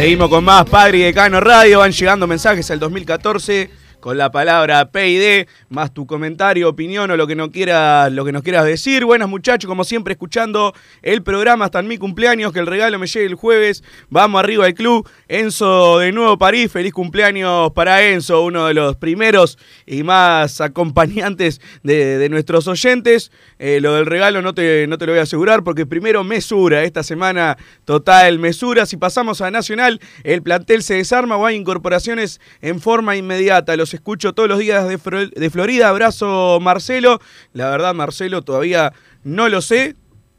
[0.00, 1.80] Seguimos con más Padre y Decano Radio.
[1.80, 7.26] Van llegando mensajes al 2014 con la palabra PID, más tu comentario, opinión o lo
[7.26, 9.04] que, no quieras, lo que nos quieras decir.
[9.04, 13.06] Buenas muchachos, como siempre, escuchando el programa hasta en mi cumpleaños, que el regalo me
[13.06, 13.84] llegue el jueves.
[14.08, 15.08] Vamos arriba al club.
[15.28, 21.60] Enzo de Nuevo París, feliz cumpleaños para Enzo, uno de los primeros y más acompañantes
[21.82, 23.30] de, nuestros oyentes.
[23.58, 26.84] Eh, lo del regalo no te, no te lo voy a asegurar porque primero mesura,
[26.84, 28.86] esta semana total mesura.
[28.86, 33.76] Si pasamos a Nacional, el plantel se desarma o hay incorporaciones en forma inmediata.
[33.76, 34.98] Los escucho todos los días de,
[35.36, 35.88] de Florida.
[35.88, 37.20] Abrazo Marcelo.
[37.52, 38.92] La verdad, Marcelo, todavía
[39.24, 39.96] no lo sé.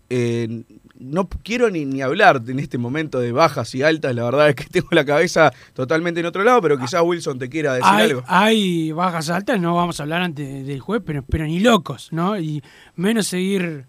[0.10, 0.64] Eh,
[1.00, 4.14] no quiero ni, ni hablar en este momento de bajas y altas.
[4.14, 7.50] La verdad es que tengo la cabeza totalmente en otro lado, pero quizás Wilson te
[7.50, 8.24] quiera decir Hay, algo.
[8.28, 12.38] hay bajas altas, no vamos a hablar antes del juez, pero, pero ni locos, ¿no?
[12.38, 12.62] Y
[12.96, 13.86] menos seguir,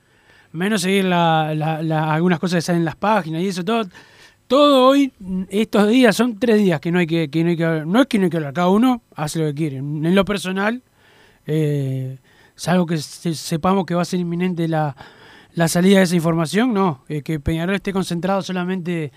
[0.52, 3.84] menos seguir la- la- la- algunas cosas que salen en las páginas y eso, todo.
[4.52, 5.10] Todo hoy,
[5.48, 7.86] estos días, son tres días que no hay que, que no hay que hablar.
[7.86, 9.78] No es que no hay que hablar, cada uno hace lo que quiere.
[9.78, 10.82] En lo personal,
[11.46, 12.18] eh,
[12.54, 14.94] salvo que se- sepamos que va a ser inminente la,
[15.54, 17.02] la salida de esa información, no.
[17.08, 19.10] Eh, que Peñarol esté concentrado solamente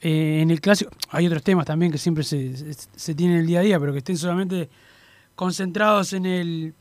[0.00, 0.92] eh, en el clásico.
[1.10, 3.78] Hay otros temas también que siempre se, se, se tienen en el día a día,
[3.78, 4.70] pero que estén solamente
[5.34, 6.72] concentrados en el,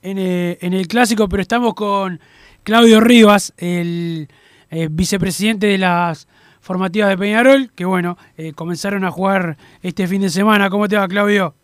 [0.00, 1.28] en el, en el clásico.
[1.28, 2.18] Pero estamos con
[2.62, 4.26] Claudio Rivas, el
[4.70, 6.28] eh, vicepresidente de las
[6.62, 10.70] formativas de Peñarol, que bueno, eh, comenzaron a jugar este fin de semana.
[10.70, 11.54] ¿Cómo te va, Claudio?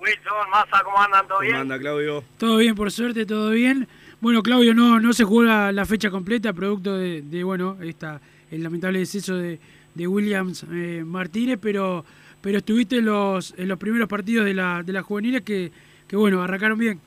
[0.00, 1.28] Wilson, Massa, ¿cómo andan?
[1.28, 1.52] ¿Todo bien?
[1.52, 2.24] ¿Cómo anda, Claudio?
[2.38, 3.86] Todo bien, por suerte, todo bien.
[4.20, 8.20] Bueno, Claudio, no, no se jugó la, la fecha completa, producto de, de, bueno, esta,
[8.50, 9.60] el lamentable deceso de,
[9.94, 12.04] de Williams eh, Martínez, pero,
[12.40, 15.70] pero estuviste en los, en los primeros partidos de, la, de las juveniles que,
[16.08, 17.00] que, bueno, arrancaron bien.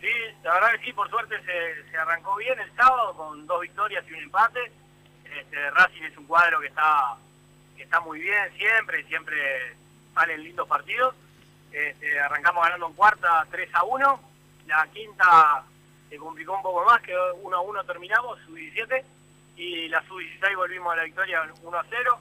[0.00, 0.08] Sí,
[0.44, 4.04] la verdad que sí, por suerte se, se arrancó bien el sábado con dos victorias
[4.08, 4.60] y un empate.
[5.38, 7.16] Este, Racing es un cuadro que está
[7.76, 9.76] que está muy bien siempre, siempre
[10.12, 11.14] salen lindos partidos.
[11.70, 14.20] Este, arrancamos ganando en cuarta 3 a 1,
[14.66, 15.62] la quinta
[16.08, 19.04] se complicó un poco más, que 1 a 1 terminamos, sub-17,
[19.56, 22.18] y la sub-16 volvimos a la victoria 1 a 0.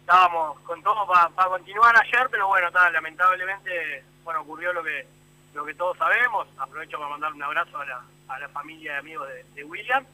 [0.00, 5.06] Estábamos con todo para continuar ayer, pero bueno, ta, lamentablemente bueno ocurrió lo que
[5.54, 6.46] lo que todos sabemos.
[6.58, 10.04] Aprovecho para mandar un abrazo a la, a la familia y amigos de, de William.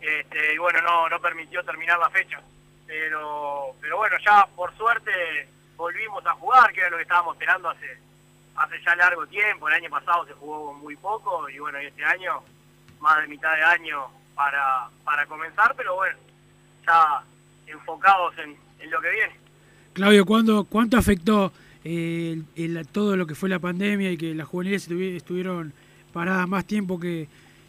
[0.00, 2.40] Este, y bueno, no, no permitió terminar la fecha.
[2.86, 5.10] Pero, pero bueno, ya por suerte
[5.76, 7.98] volvimos a jugar, que era lo que estábamos esperando hace,
[8.56, 9.68] hace ya largo tiempo.
[9.68, 12.40] El año pasado se jugó muy poco y bueno, y este año
[13.00, 16.16] más de mitad de año para, para comenzar, pero bueno,
[16.86, 17.22] ya
[17.66, 19.36] enfocados en, en lo que viene.
[19.92, 21.52] Claudio, ¿cuándo, ¿cuánto afectó
[21.84, 25.72] eh, el- todo lo que fue la pandemia y que las juveniles estuvi- estuvieron
[26.12, 27.28] paradas más tiempo que,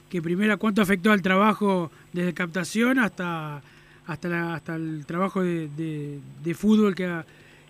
[0.10, 0.58] que primera?
[0.58, 3.62] ¿Cuánto afectó al trabajo desde captación hasta
[4.08, 6.20] hasta, la- hasta el trabajo de, de-
[6.56, 7.24] fútbol que, ha-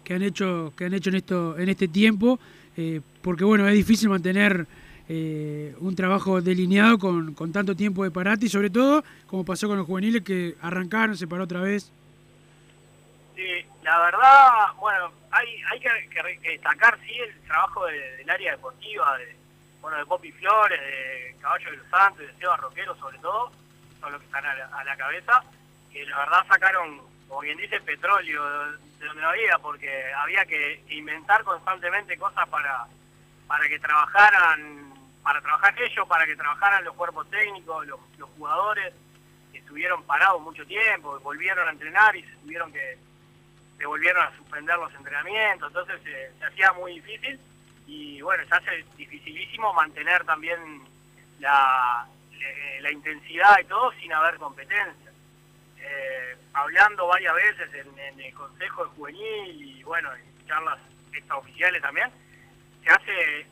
[0.05, 2.39] que han hecho que han hecho en esto en este tiempo?
[2.77, 4.65] Eh, porque bueno, es difícil mantener
[5.09, 9.67] eh, un trabajo delineado con, con tanto tiempo de parate y sobre todo, como pasó
[9.67, 11.91] con los juveniles que arrancaron, se paró otra vez.
[13.35, 13.43] Sí,
[13.83, 14.49] la verdad,
[14.79, 15.89] bueno, hay, hay que,
[16.41, 19.35] que destacar, sí, el trabajo de- del área deportiva, de,
[19.81, 23.51] bueno, de Popi Flores, de Caballo de los Santos, de Seba Roquero sobre todo,
[23.99, 25.43] son los que están a la, a la cabeza,
[25.91, 30.45] que la verdad sacaron, como quien dice, petróleo de, de donde no había, porque había
[30.45, 32.85] que inventar constantemente cosas para,
[33.47, 37.99] para que trabajaran, para trabajar ellos, para que trabajaran los cuerpos técnicos, los,
[38.37, 38.93] jugadores,
[39.51, 42.97] que estuvieron parados mucho tiempo, volvieron a entrenar y se tuvieron que,
[43.77, 47.39] se volvieron a suspender los entrenamientos, entonces eh, se hacía muy difícil
[47.89, 50.59] y bueno, se hace dificilísimo mantener también
[51.39, 52.07] la,
[52.81, 55.11] la intensidad y todo sin haber competencia.
[55.79, 60.77] Eh, hablando varias veces en, en el Consejo de Juvenil y bueno, en charlas
[61.11, 62.11] extraoficiales también,
[62.83, 63.47] se hace,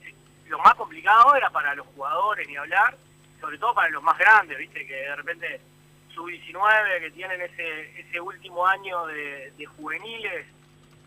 [0.45, 2.95] lo más complicado era para los jugadores ni hablar,
[3.41, 5.61] sobre todo para los más grandes, viste, que de repente
[6.13, 10.45] sub-19 que tienen ese ese último año de, de juveniles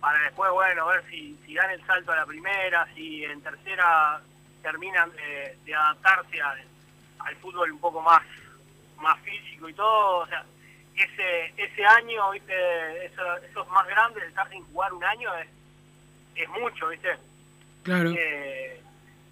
[0.01, 4.21] para después, bueno, ver si, si dan el salto a la primera, si en tercera
[4.63, 6.63] terminan de, de adaptarse al,
[7.21, 8.23] al fútbol un poco más
[8.99, 10.45] más físico y todo, o sea,
[10.95, 15.49] ese ese año, viste, eso- esos más grandes, estar sin jugar un año es,
[16.35, 17.17] es mucho, viste.
[17.83, 18.13] Claro.
[18.15, 18.83] Eh,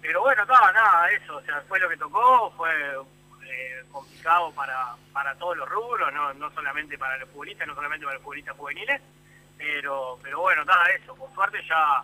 [0.01, 2.71] pero bueno, nada, nada, eso, o sea, fue lo que tocó, fue
[3.47, 8.05] eh, complicado para, para todos los rubros, no, no solamente para los futbolistas, no solamente
[8.05, 8.99] para los futbolistas juveniles,
[9.59, 12.01] pero, pero bueno, nada, eso, por suerte ya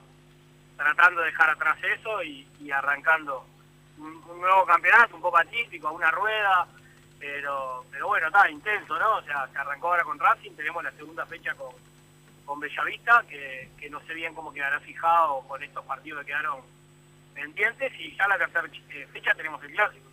[0.75, 3.45] tratando de dejar atrás eso y, arrancando
[3.97, 6.67] un, nuevo campeonato, un poco atípico, una rueda,
[7.17, 9.17] pero, pero bueno, está intenso, ¿no?
[9.17, 11.71] O sea, se arrancó ahora con Racing, tenemos la segunda fecha con,
[12.43, 16.59] con Bellavista, que, que no sé bien cómo quedará fijado con estos partidos que quedaron
[17.33, 20.09] pendientes, y ya la tercera eh, fecha tenemos el clásico.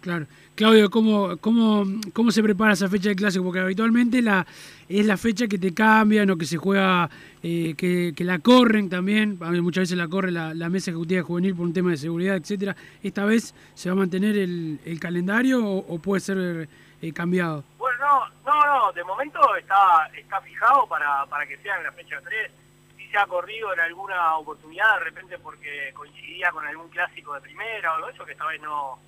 [0.00, 0.26] Claro.
[0.54, 3.44] Claudio, ¿cómo, cómo, ¿cómo se prepara esa fecha de clásico?
[3.44, 4.46] Porque habitualmente la,
[4.88, 7.08] es la fecha que te cambian o que se juega,
[7.42, 9.38] eh, que, la corren también.
[9.38, 12.76] Muchas veces la corre la, mesa ejecutiva juvenil por un tema de seguridad, etcétera.
[13.02, 16.68] ¿Esta vez se va a mantener el, calendario o, puede ser
[17.02, 17.64] eh, cambiado?
[17.78, 17.98] Bueno,
[18.44, 22.20] no, no, no, de momento está está fijado para, para que sea en la fecha
[22.22, 22.50] 3.
[22.96, 27.40] Sí se ha corrido en alguna oportunidad, de repente porque coincidía con algún clásico de
[27.42, 28.98] primera o algo eso, que esta vez no,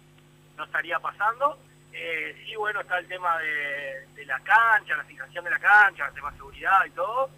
[0.56, 1.58] no estaría pasando.
[1.98, 6.14] Eh, sí, bueno, está el tema de, la cancha, la fijación de la cancha, el
[6.14, 7.30] tema de seguridad y todo,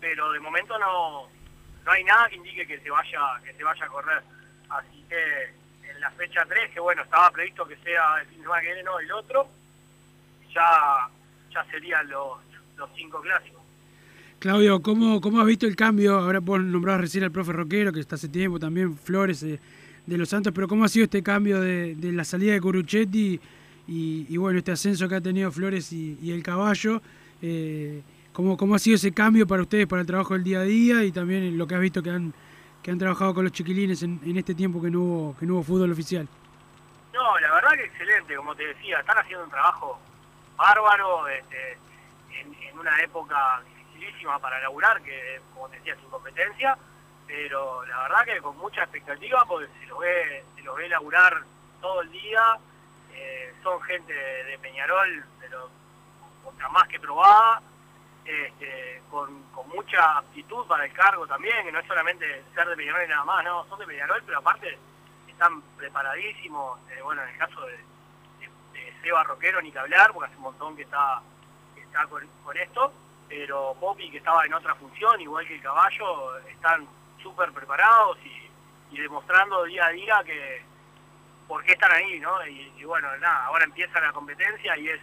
[0.00, 1.28] pero de momento no,
[1.84, 4.22] no hay nada que indique que se vaya que se vaya a correr.
[4.70, 8.42] Así que en la fecha 3, que bueno, estaba previsto que sea el fin de
[8.42, 9.48] semana que viene, no el otro,
[10.52, 11.08] ya
[11.52, 12.38] ya serían los,
[12.76, 13.62] los cinco clásicos.
[14.40, 16.18] Claudio, ¿cómo, ¿cómo has visto el cambio?
[16.18, 19.60] Ahora vos nombrabas recién al profe Roquero, que está hace tiempo, también Flores eh,
[20.06, 23.40] de los Santos, pero ¿cómo ha sido este cambio de, de la salida de Curuchetti
[23.90, 27.02] y, y, bueno, este ascenso que ha tenido Flores y, el caballo?
[27.42, 30.62] Eh, ¿cómo, ¿Cómo ha sido ese cambio para ustedes, para el trabajo del día a
[30.62, 32.32] día y también lo que has visto que han,
[32.84, 35.54] que han trabajado con los chiquilines en, en este tiempo que no, hubo, que no
[35.54, 36.28] hubo fútbol oficial?
[37.12, 39.98] No, la verdad que excelente, como te decía, están haciendo un trabajo
[40.56, 41.72] bárbaro este,
[42.30, 46.78] en, en una época dificilísima para laburar, que como te decía, sin competencia,
[47.26, 51.42] pero la verdad que con mucha expectativa porque se los ve, se los ve laburar
[51.80, 52.40] todo el día,
[53.14, 55.70] eh, son gente de, Peñarol, pero
[56.44, 57.62] otra más que probada,
[58.24, 63.04] este, con, mucha aptitud para el cargo también, que no es solamente ser de Peñarol
[63.04, 64.78] y nada más, no, son de Peñarol, pero aparte
[65.28, 67.90] están preparadísimos, eh, bueno, en el caso de,
[69.02, 71.22] Seba Roquero ni que hablar, porque hace un montón que está,
[72.10, 72.92] con, esto,
[73.28, 76.86] pero Popi, que estaba en otra función, igual que el caballo, están
[77.22, 78.18] súper preparados
[78.90, 80.69] y demostrando día a día que
[81.50, 82.30] por qué están ahí, ¿no?
[82.46, 85.00] Y, bueno, nada, ahora empieza la competencia y es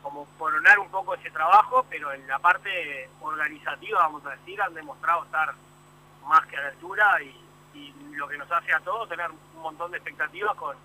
[0.00, 4.74] como coronar un poco ese trabajo, pero en la parte organizativa, vamos a decir, han
[4.74, 5.52] demostrado estar
[6.24, 7.38] más que a la altura y,
[8.12, 10.76] lo que nos hace a todos tener un montón de expectativas con,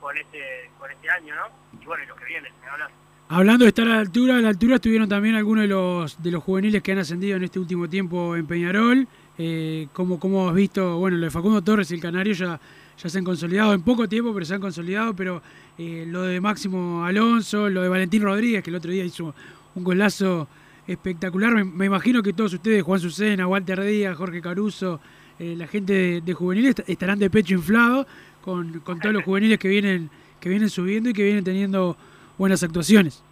[0.00, 1.78] con este con este año, ¿no?
[1.78, 2.90] Y bueno, y lo que viene, me hablas.
[3.28, 6.30] Hablando de estar a la altura, a la altura estuvieron también algunos de los de
[6.30, 9.06] los juveniles que han ascendido en este último tiempo en Peñarol.
[9.36, 10.96] Eh, ¿cómo, ¿Cómo has visto?
[10.96, 12.58] Bueno, lo de Facundo Torres el Canario ya,
[12.98, 15.14] ya se han consolidado en poco tiempo, pero se han consolidado.
[15.14, 15.42] Pero
[15.78, 19.34] eh, lo de Máximo Alonso, lo de Valentín Rodríguez, que el otro día hizo
[19.74, 20.48] un golazo
[20.86, 21.52] espectacular.
[21.54, 25.00] Me, me imagino que todos ustedes, Juan Sucena, Walter Díaz, Jorge Caruso,
[25.38, 28.06] eh, la gente de, de juveniles est- estarán de pecho inflado
[28.42, 31.96] con, con todos los juveniles que vienen que vienen subiendo y que vienen teniendo
[32.36, 33.22] buenas actuaciones.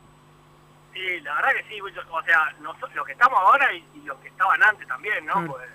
[0.95, 4.17] Sí, la verdad que sí, o sea, nosotros, los que estamos ahora y, y los
[4.21, 5.35] que estaban antes también, ¿no?
[5.35, 5.53] Claro.
[5.53, 5.69] Pues,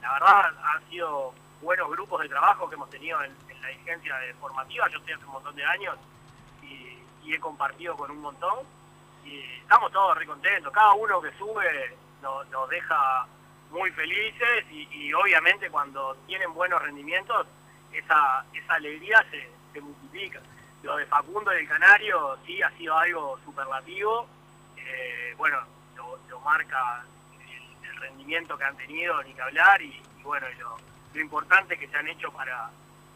[0.00, 1.34] la verdad han sido
[1.66, 5.24] buenos grupos de trabajo que hemos tenido en, la dirigencia de formativa, yo estoy hace
[5.24, 5.96] un montón de años
[6.62, 8.60] y, he compartido con un montón.
[9.24, 13.26] Y estamos todos re contentos, cada uno que sube nos, deja
[13.72, 17.48] muy felices y, obviamente cuando tienen buenos rendimientos
[17.92, 20.40] esa, esa alegría se, multiplica.
[20.84, 24.28] Lo de Facundo y el Canario sí ha sido algo superlativo,
[24.76, 25.58] eh, bueno,
[25.96, 27.04] lo, marca
[27.82, 30.76] el, rendimiento que han tenido, ni que hablar, y, y bueno, lo,
[31.16, 32.70] lo importante que se han hecho para,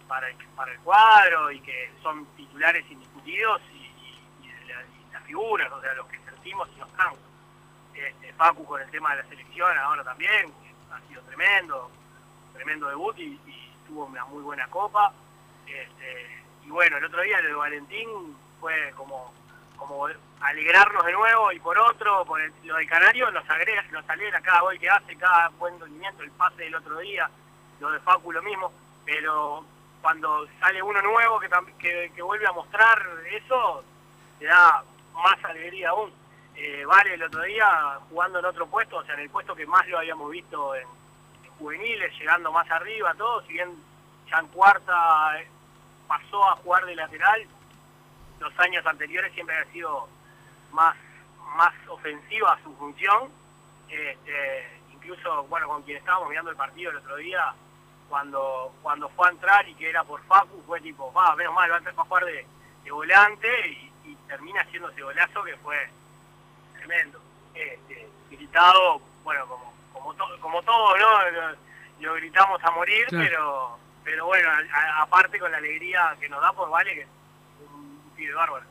[0.09, 3.90] para, el, el cuadro y que son titulares indiscutidos y,
[5.12, 7.18] las figuras, o sea, los que sentimos y nos cansan.
[7.94, 8.32] Este,
[8.66, 10.53] con el tema de la selección ahora también,
[10.90, 11.90] ha sido tremendo,
[12.55, 13.38] tremendo debut y,
[13.86, 15.12] tuvo una muy buena copa.
[15.66, 19.34] Este, y bueno, el otro día lo de Valentín fue como,
[19.76, 20.07] como
[20.40, 24.40] alegrarnos de nuevo y por otro, por el- lo del Canario nos agrega, nos alegra
[24.40, 27.28] cada gol que hace, cada buen rendimiento, el pase del otro día,
[27.81, 28.72] lo de Facu lo mismo,
[29.05, 29.64] pero
[30.01, 32.99] cuando sale uno nuevo que, que, vuelve a mostrar
[33.31, 33.85] eso,
[34.39, 36.12] te da más alegría aún.
[36.55, 39.66] Eh, vale el otro día jugando en otro puesto, o sea, en el puesto que
[39.66, 40.87] más lo habíamos visto en,
[41.45, 43.70] en juveniles, llegando más arriba, todo, si bien
[44.31, 45.49] ya en cuarta eh,
[46.07, 47.47] pasó a jugar de lateral,
[48.41, 50.09] los años anteriores siempre había sido
[50.72, 50.97] más,
[51.57, 53.31] más ofensiva su función.
[53.89, 57.55] Este, incluso, bueno, con quien estábamos mirando el partido el otro día,
[58.11, 61.71] cuando cuando fue a entrar y que era por Facu, fue tipo, va, menos mal,
[61.71, 62.45] va a entrar para jugar de,
[62.85, 65.77] de volante y, y termina haciendo ese golazo que fue
[66.77, 67.19] tremendo.
[67.55, 71.31] Este, gritado, bueno, como como, to- como todo, ¿no?
[71.31, 71.57] Lo,
[72.01, 73.25] lo gritamos a morir, Claro.
[73.25, 74.49] pero pero bueno,
[74.99, 77.09] aparte con la alegría que nos da por Vale, que es
[77.73, 78.65] un pibe bárbaro.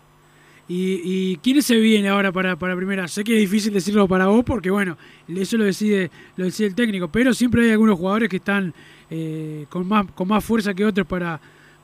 [0.67, 3.07] ¿Y, y quiénes se viene ahora para, para primera?
[3.07, 6.75] Sé que es difícil decirlo para vos porque, bueno, eso lo decide, lo decide el
[6.75, 8.73] técnico, pero siempre hay algunos jugadores que están
[9.09, 11.39] eh, con, más, con más fuerza que otros para,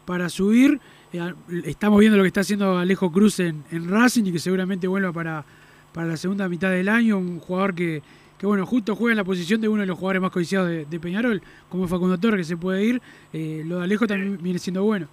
[0.06, 0.80] para subir.
[1.14, 1.34] Eh,
[1.66, 5.12] estamos viendo lo que está haciendo Alejo Cruz en, en Racing y que seguramente vuelva
[5.12, 5.46] para,
[5.94, 7.18] para la segunda mitad del año.
[7.18, 8.02] Un jugador que,
[8.38, 10.86] que, bueno, justo juega en la posición de uno de los jugadores más codiciados de,
[10.86, 13.02] de Peñarol, como Facundo Torres, que se puede ir.
[13.34, 15.08] Eh, lo de Alejo también viene siendo bueno.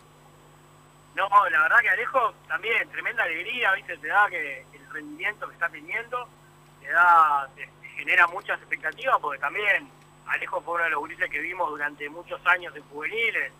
[1.15, 3.97] No, la verdad que Alejo también, tremenda alegría, ¿viste?
[3.99, 6.27] Te da que el rendimiento que está teniendo,
[6.81, 9.89] te da, te, te genera muchas expectativas, porque también
[10.27, 13.53] Alejo fue uno de los gurises que vimos durante muchos años en juveniles,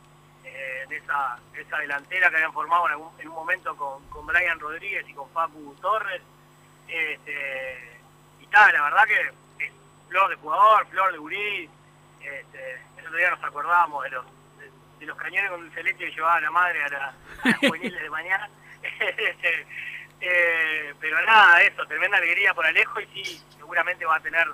[0.45, 4.27] eh, de esa, esa delantera que habían formado en, algún- en un momento con, con
[4.27, 6.23] Brian Rodríguez y con Facu Torres.
[6.89, 8.01] Este,
[8.41, 9.73] y tal, la verdad que es
[10.09, 11.71] flor de jugador, flor de gurí.
[12.21, 14.25] Este, el otro día nos acordábamos de los
[14.59, 17.15] de, de los cañones con el celeste que llevaba la madre a, la, a
[17.49, 18.49] las juveniles de mañana.
[18.99, 19.67] Este,
[20.21, 24.47] eh, pero nada, eso, tremenda alegría por Alejo y sí, seguramente va a tener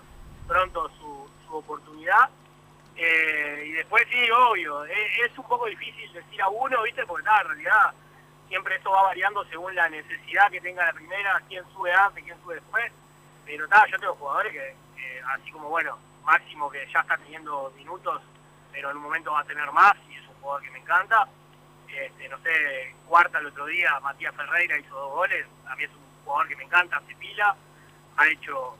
[0.47, 1.18] pronto su,
[1.57, 2.29] oportunidad.
[2.97, 7.07] Eh, y después sí, obvio, es, es un poco difícil decir a uno, ¿viste?
[7.07, 7.95] Porque nada, en realidad
[8.49, 12.41] siempre eso va variando según la necesidad que tenga la primera, quién sube antes, quién
[12.43, 12.93] sube después.
[13.45, 17.73] Pero nada, yo tengo jugadores que, que así como bueno, Máximo que ya está teniendo
[17.75, 18.21] minutos,
[18.71, 21.27] pero en un momento va a tener más y es un jugador que me encanta.
[21.89, 25.91] Este, no sé, cuarta el otro día, Matías Ferreira hizo dos goles, a mí es
[25.91, 27.57] un jugador que me encanta, se pila,
[28.19, 28.77] ha hecho,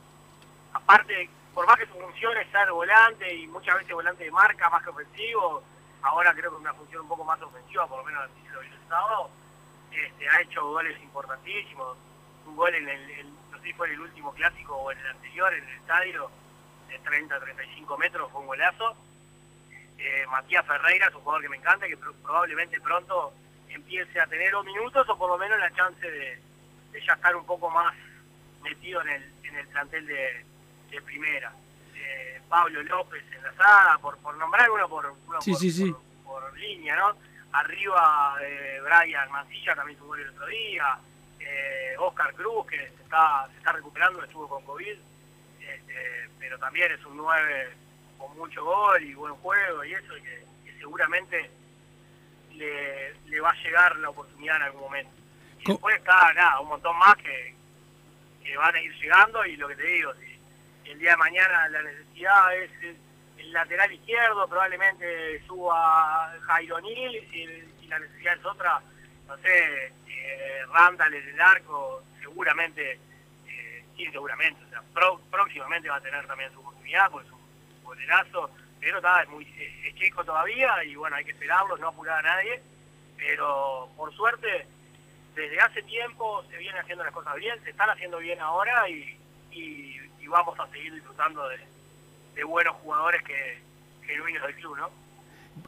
[0.75, 4.71] aparte, por más que su función es ser volante y muchas veces volante de marca
[4.71, 5.63] más que ofensivo,
[6.03, 8.71] ahora creo que una función un poco más ofensiva, por lo menos así lo el
[8.89, 9.31] sábado,
[9.93, 11.97] este, ha hecho goles importantísimos,
[12.47, 15.07] un gol en el, no sé si fue en el último clásico o en el
[15.09, 16.31] anterior, en el estadio,
[16.89, 18.97] de 30 35 metros, fue un golazo.
[19.99, 23.33] Eh, Matías Ferreira es un jugador que me encanta, que pro- probablemente pronto
[23.69, 26.41] empiece a tener o minutos o por lo menos la chance de,
[26.93, 27.95] de ya estar un poco más
[28.63, 30.45] metido en el, en el plantel de,
[30.91, 31.53] de primera.
[31.95, 35.71] Eh, Pablo López en la saga, por, por nombrar uno por, uno Sí, por, sí,
[35.71, 35.95] sí.
[36.25, 37.17] por línea, ¿no?
[37.53, 40.99] Arriba eh, Brian Mancilla también jugó el otro día.
[41.41, 44.97] Eh, Oscar Cruz, que se está, se está recuperando, estuvo con COVID.
[45.61, 47.77] Este, pero también es un 9
[48.19, 51.51] con mucho gol y buen juego y eso, y que, que seguramente
[52.53, 55.13] le, le va a llegar la oportunidad en algún momento.
[55.61, 57.55] Y después está, nada, un montón más que,
[58.43, 60.27] que van a ir llegando y lo que te digo, si
[60.91, 62.97] el día de mañana la necesidad es el,
[63.53, 68.83] lateral izquierdo, probablemente suba Jairo Nil, y la necesidad es otra,
[69.27, 73.01] no sé, eh, Randall en el arco, seguramente,
[73.49, 74.83] eh, sí, seguramente, o sea,
[75.31, 79.45] próximamente va a tener también su oportunidad, pues es un bolerazo, pero está, es muy
[79.45, 82.61] es, todavía y bueno, hay que esperarlo, no apurar a nadie,
[83.17, 84.67] pero por suerte
[85.35, 89.17] desde hace tiempo se vienen haciendo las cosas bien, se están haciendo bien ahora y,
[90.29, 91.57] y vamos a seguir disfrutando de,
[92.35, 93.59] de buenos jugadores que
[94.07, 94.91] genuinos del club, ¿no?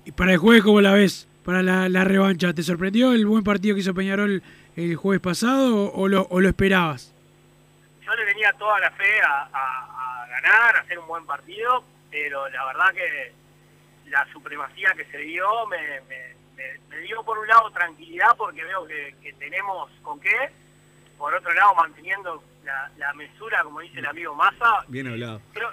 [0.05, 1.27] Y para el jueves, ¿cómo la ves?
[1.45, 4.43] Para la, la revancha, ¿te sorprendió el buen partido que hizo Peñarol
[4.77, 7.13] el jueves pasado o, o lo, o lo esperabas?
[8.05, 11.83] Yo le tenía toda la fe a, a- a ganar, a hacer un buen partido,
[12.11, 13.33] pero la verdad que
[14.11, 18.63] la supremacía que se dio me, me- me- me dio por un lado tranquilidad porque
[18.65, 20.51] veo que, que tenemos con qué,
[21.19, 25.41] por otro lado manteniendo la, la mesura, como dice el amigo Massa, Bien hablado.
[25.53, 25.71] pero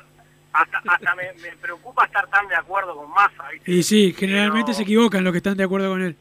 [0.54, 3.72] hasta, hasta me, me preocupa estar tan de acuerdo con Massa, ¿viste?
[3.72, 6.16] Y sí, generalmente Pero- se equivocan los que están de acuerdo con él.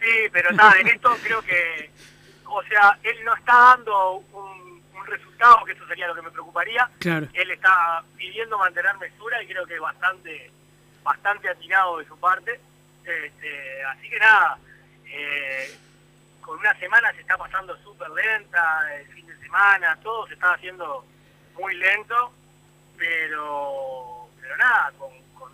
[0.00, 1.90] Sí, pero nada, en esto creo que,
[2.44, 6.30] o sea, él no está dando un, un resultado, que eso sería lo que me
[6.30, 6.88] preocuparía.
[6.98, 7.28] Claro.
[7.32, 10.50] Él está pidiendo mantener mesura y creo que es bastante,
[11.02, 12.60] bastante atinado de su parte.
[13.04, 14.58] Este, así que nada,
[15.06, 15.76] eh,
[16.40, 20.54] con una semana se está pasando súper lenta, el fin de semana, todo se está
[20.54, 21.04] haciendo
[21.58, 22.32] muy lento,
[22.96, 25.10] pero, pero nada, con,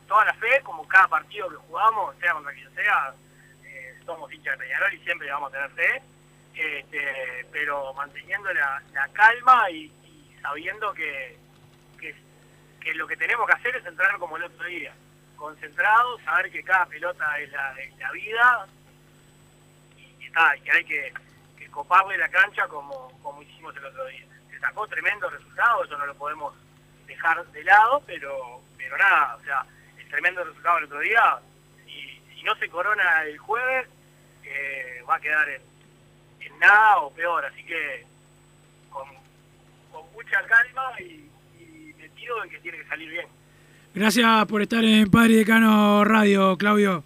[0.06, 3.14] toda la fe, como cada partido que jugamos, sea contra quien sea,
[3.64, 6.02] eh, somos hinchas de Peñarol y siempre vamos a tener fe,
[6.54, 11.38] este, pero manteniendo la, la calma y, y sabiendo que,
[11.98, 14.92] que, lo que tenemos que hacer es entrar como el otro día,
[15.36, 18.66] concentrados, saber que cada pelota es la, vida
[19.96, 21.12] y, está, y que hay que
[21.72, 24.24] coparle la cancha como, como hicimos el otro día.
[24.50, 26.54] Se sacó tremendo resultado, eso no lo podemos
[27.06, 29.64] dejar de lado, pero pero nada, o sea,
[29.98, 31.38] el tremendo resultado del otro día,
[31.86, 33.88] si, si no se corona el jueves,
[34.44, 35.62] eh, va a quedar en,
[36.40, 38.04] en nada o peor, así que
[38.90, 39.08] con,
[39.90, 43.26] con mucha calma y, y metido en que tiene que salir bien.
[43.94, 47.04] Gracias por estar en Padre Decano Radio, Claudio.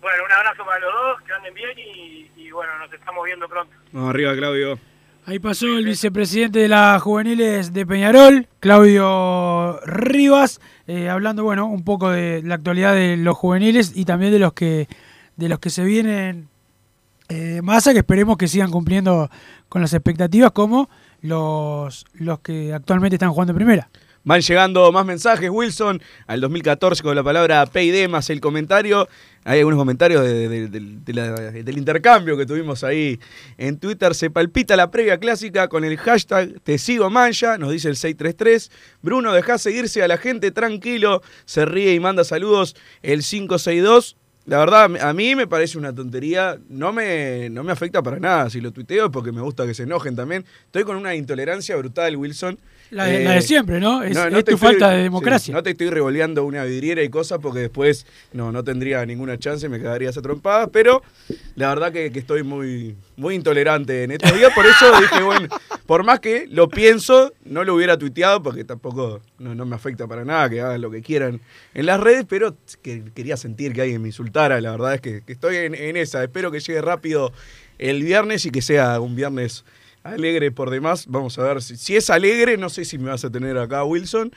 [0.00, 3.48] Bueno, un abrazo para los dos, que anden bien y, y bueno, nos estamos viendo
[3.48, 3.74] pronto.
[3.94, 4.78] Arriba, Claudio.
[5.28, 11.84] Ahí pasó el vicepresidente de las juveniles de Peñarol, Claudio Rivas, eh, hablando bueno un
[11.84, 14.88] poco de la actualidad de los juveniles y también de los que
[15.36, 16.48] de los que se vienen
[17.28, 19.28] eh, masa que esperemos que sigan cumpliendo
[19.68, 20.88] con las expectativas como
[21.20, 23.90] los los que actualmente están jugando en primera.
[24.28, 29.08] Van llegando más mensajes, Wilson, al 2014 con la palabra PID más el comentario.
[29.42, 33.18] Hay algunos comentarios del intercambio que tuvimos ahí
[33.56, 34.14] en Twitter.
[34.14, 38.70] Se palpita la previa clásica con el hashtag Te sigo mancha, nos dice el 633.
[39.00, 41.22] Bruno, dejá seguirse a la gente tranquilo.
[41.46, 44.18] Se ríe y manda saludos el 562.
[44.48, 46.58] La verdad, a mí me parece una tontería.
[46.70, 48.48] No me, no me afecta para nada.
[48.48, 50.44] Si lo tuiteo es porque me gusta que se enojen también.
[50.64, 52.58] Estoy con una intolerancia brutal, Wilson.
[52.90, 54.02] La de- la de siempre, ¿no?
[54.02, 55.46] Es- es te tu falta de democracia.
[55.46, 59.38] sí, no te estoy revoleando una vidriera y cosas porque después no, no tendría ninguna
[59.38, 60.68] chance, me quedaría esa trompada.
[60.68, 61.02] Pero
[61.54, 64.50] la verdad que, que estoy muy, muy intolerante en estos días.
[64.54, 65.48] Por eso dije, bueno,
[65.84, 70.06] por más que lo pienso, no lo hubiera tuiteado porque tampoco no, no me afecta
[70.06, 71.40] para nada que hagan lo que quieran
[71.74, 72.26] en las redes.
[72.28, 74.60] Pero que, quería sentir que alguien me insultara.
[74.60, 76.22] La verdad es que, que estoy en, en esa.
[76.22, 77.32] Espero que llegue rápido
[77.78, 79.64] el viernes y que sea un viernes
[80.02, 81.06] alegre por demás.
[81.08, 83.84] Vamos a ver si, si es alegre, no sé si me vas a tener acá,
[83.84, 84.32] Wilson.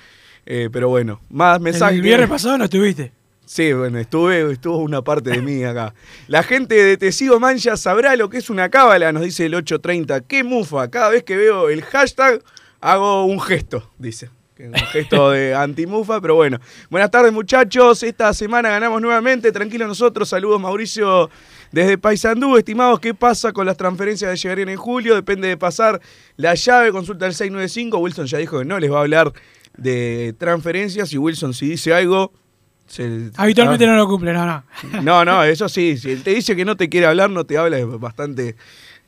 [0.45, 1.95] Eh, pero bueno, más mensajes.
[1.95, 3.11] El viernes pasado no estuviste.
[3.45, 5.93] Sí, bueno, estuve, estuvo una parte de mí acá.
[6.27, 9.55] La gente de Te Sigo Mancha sabrá lo que es una cábala, nos dice el
[9.55, 10.21] 830.
[10.21, 10.89] ¡Qué mufa!
[10.89, 12.41] Cada vez que veo el hashtag
[12.79, 14.29] hago un gesto, dice.
[14.67, 16.59] Un gesto de antimufa, pero bueno.
[16.89, 18.03] Buenas tardes, muchachos.
[18.03, 19.51] Esta semana ganamos nuevamente.
[19.51, 20.29] Tranquilo nosotros.
[20.29, 21.29] Saludos, Mauricio,
[21.71, 22.57] desde Paysandú.
[22.57, 25.15] Estimados, ¿qué pasa con las transferencias que llegarían en julio?
[25.15, 25.99] Depende de pasar
[26.37, 26.91] la llave.
[26.91, 27.97] Consulta el 695.
[27.97, 29.33] Wilson ya dijo que no les va a hablar
[29.77, 31.11] de transferencias.
[31.13, 32.31] Y Wilson, si dice algo.
[32.87, 33.87] se- Habitualmente Ah.
[33.91, 34.63] no lo cumple, no, no.
[35.01, 35.95] no, no, eso sí.
[35.97, 38.57] Si él te dice que no te quiere hablar, no te habla, es bastante,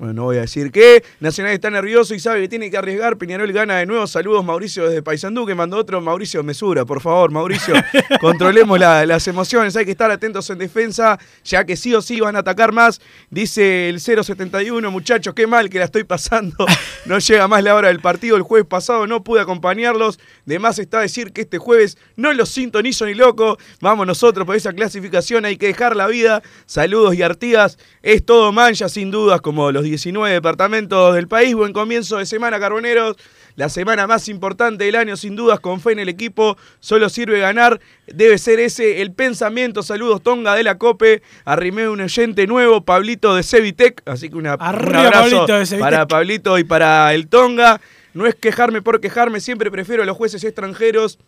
[0.04, 1.02] Bueno, no voy a decir qué.
[1.22, 3.16] Nacional está nervioso y sabe que tiene que arriesgar.
[3.18, 4.06] Peñarol gana de nuevo.
[4.06, 6.02] Saludos, Mauricio, desde Paysandú, que mandó otro.
[6.02, 7.74] Mauricio Mesura, por favor, Mauricio.
[8.20, 9.78] controlemos la- las emociones.
[9.78, 13.00] Hay que estar atentos en defensa, ya que sí o sí van a atacar más.
[13.30, 16.66] Dice el 071, muchachos, qué mal que la estoy pasando.
[17.06, 18.38] No llega más la hora del partido.
[18.38, 20.20] El jueves pasado no pude acompañarlos.
[20.46, 23.58] De más está decir que este jueves no los sintonizo ni loco.
[23.82, 25.44] Vamos nosotros por esa clasificación.
[25.44, 26.42] Hay que dejar la vida.
[26.66, 27.78] Saludos y Artigas.
[28.04, 31.54] Es todo mancha, sin dudas, como los 19 departamentos del país.
[31.54, 33.16] Buen comienzo de semana, Carboneros.
[33.56, 36.58] La semana más importante del año, sin dudas, con fe en el equipo.
[36.80, 37.80] Solo sirve ganar.
[38.08, 39.84] Debe ser ese el pensamiento.
[39.84, 41.22] Saludos, Tonga de la Cope.
[41.46, 44.02] Arrimé un oyente nuevo, Pablito de Cevitec.
[44.08, 47.80] Así que una, un abrazo Pablito para Pablito y para el Tonga.
[48.16, 51.20] No es quejarme por quejarme, siempre prefiero a los jueces extranjeros.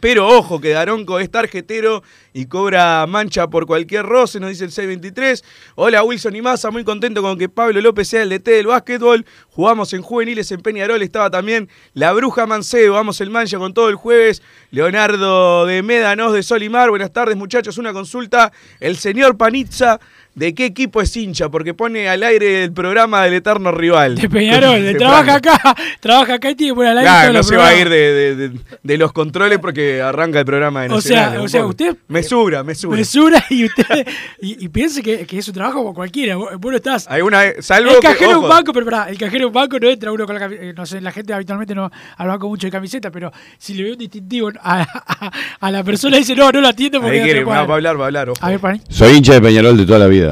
[0.00, 4.72] Pero ojo, que Daronco es tarjetero y cobra mancha por cualquier roce, nos dice el
[4.72, 5.44] 623.
[5.74, 9.26] Hola Wilson y Massa, muy contento con que Pablo López sea el DT del básquetbol.
[9.50, 12.94] Jugamos en juveniles en Peñarol, estaba también la Bruja Mancebo.
[12.94, 14.42] Vamos el mancha con todo el jueves.
[14.70, 16.88] Leonardo de Médanos de Solimar.
[16.88, 18.52] Buenas tardes muchachos, una consulta.
[18.78, 20.00] El señor Panizza,
[20.34, 21.48] ¿de qué equipo es hincha?
[21.48, 24.16] Porque pone al aire el programa del eterno rival.
[24.16, 25.58] De Peñarol, De trabaja acá,
[26.00, 28.12] trabaja acá y tiene que poner al aire Claro, no se va a ir de,
[28.14, 31.44] de- de- de los controles porque arranca el programa de O sea, Nacional.
[31.44, 32.96] o sea, usted- Mesura, mesura.
[32.96, 34.06] Mesura y usted
[34.40, 36.36] y, y piense que, que es un trabajo como cualquiera.
[36.36, 37.06] Vos, vos no estás.
[37.10, 39.78] Hay una, salvo el cajero de un banco, pero pará, el cajero de un banco
[39.78, 40.72] no entra uno con la camiseta.
[40.74, 43.92] No sé, la gente habitualmente no al banco mucho de camiseta, pero si le ve
[43.92, 47.44] un distintivo a, a- a la persona dice no, no la atiendo porque Ahí quiere,
[47.44, 48.30] va, a hablar, va a hablar.
[48.30, 48.38] ojo.
[48.40, 48.80] A ver, Pani.
[48.88, 50.29] Soy hincha de Peñarol de toda la vida.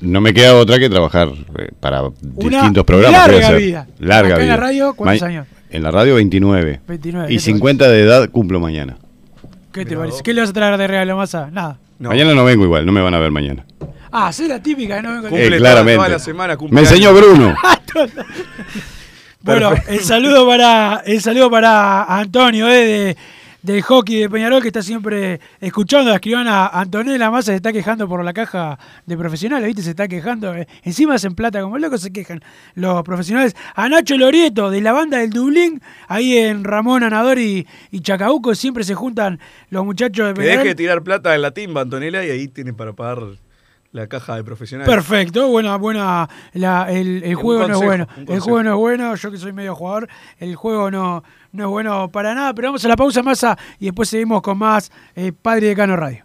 [0.00, 1.28] No me queda otra que trabajar
[1.58, 3.26] eh, para distintos programas.
[3.28, 3.86] larga vida.
[3.98, 4.56] Larga Acá en vida.
[4.56, 5.46] la radio, ¿cuántos Ma- años?
[5.70, 6.80] En la radio 29.
[6.86, 8.96] 29, Y ¿qué te 50 de edad cumplo mañana.
[9.72, 10.22] ¿Qué te parece?
[10.22, 11.50] ¿Qué le vas a traer de regalo, masa?
[11.52, 11.78] Nada.
[11.98, 13.66] Mañana no vengo igual, no me van a ver mañana.
[14.10, 15.96] Ah, soy la típica, no vengo Eh, claramente.
[15.96, 17.12] toda la semana, cumple me enseñó.
[17.12, 17.54] Bruno.
[19.40, 23.16] Bueno, el saludo para el saludo para Antonio eh, de,
[23.62, 26.10] del hockey de Peñarol que está siempre escuchando.
[26.10, 29.82] La escribana Antonella Massa se está quejando por la caja de profesionales, ¿viste?
[29.82, 30.54] Se está quejando.
[30.54, 30.66] eh.
[30.84, 32.40] Encima hacen plata como locos, se quejan
[32.74, 33.56] los profesionales.
[33.74, 38.54] A Nacho Lorieto de la banda del Dublín, ahí en Ramón Anador y, y Chacabuco,
[38.54, 39.40] siempre se juntan
[39.70, 40.58] los muchachos de Que Peñarol.
[40.58, 43.18] deje de tirar plata en la timba, Antonella, y ahí tiene para pagar
[43.98, 44.92] la caja de profesionales.
[44.92, 46.28] Perfecto, buena, buena.
[46.52, 48.06] la- el, el juego no es bueno.
[48.26, 49.14] El juego no es bueno.
[49.16, 51.22] Yo que soy medio jugador, el juego no,
[51.52, 52.54] no es bueno para nada.
[52.54, 55.96] Pero vamos a la pausa masa y después seguimos con más eh, Padre de Cano
[55.96, 56.24] Radio.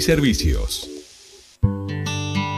[0.01, 1.00] servicios.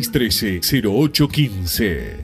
[0.00, 2.22] 2613-0815.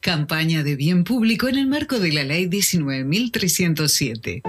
[0.00, 4.42] Campaña de bien público en el marco de la Ley 19.307.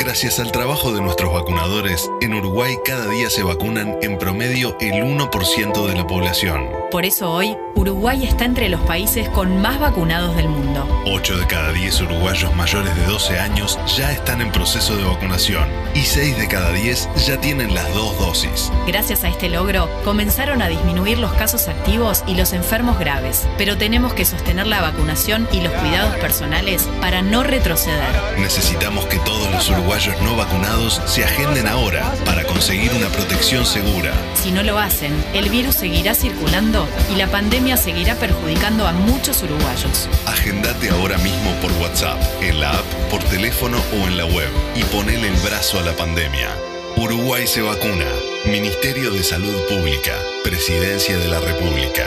[0.00, 5.04] Gracias al trabajo de nuestros vacunadores, en Uruguay cada día se vacunan en promedio el
[5.04, 6.70] 1% de la población.
[6.90, 10.88] Por eso hoy, Uruguay está entre los países con más vacunados del mundo.
[11.04, 15.68] 8 de cada 10 uruguayos mayores de 12 años ya están en proceso de vacunación
[15.94, 18.72] y 6 de cada 10 ya tienen las dos dosis.
[18.86, 23.76] Gracias a este logro, comenzaron a disminuir los casos activos y los enfermos graves, pero
[23.76, 28.10] tenemos que sostener la vacunación y los cuidados personales para no retroceder.
[28.38, 29.89] Necesitamos que todos los uruguayos
[30.22, 34.12] no vacunados se agenden ahora para conseguir una protección segura.
[34.34, 39.42] Si no lo hacen, el virus seguirá circulando y la pandemia seguirá perjudicando a muchos
[39.42, 40.08] uruguayos.
[40.26, 44.84] Agendate ahora mismo por WhatsApp, en la app, por teléfono o en la web y
[44.84, 46.48] ponele el brazo a la pandemia.
[46.96, 48.06] Uruguay se vacuna.
[48.46, 50.14] Ministerio de Salud Pública.
[50.44, 52.06] Presidencia de la República.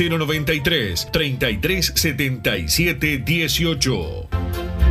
[0.09, 4.90] 093 33 77 18.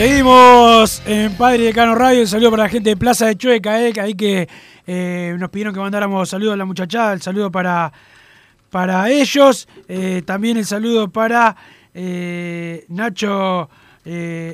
[0.00, 2.22] Seguimos en Padre de Cano Radio.
[2.22, 4.48] Un saludo para la gente de Plaza de Chueca, eh, ahí que
[4.86, 7.12] eh, nos pidieron que mandáramos saludos a la muchachada.
[7.12, 7.92] El saludo para,
[8.70, 9.68] para ellos.
[9.88, 11.54] Eh, también el saludo para
[11.94, 13.68] eh, Nacho.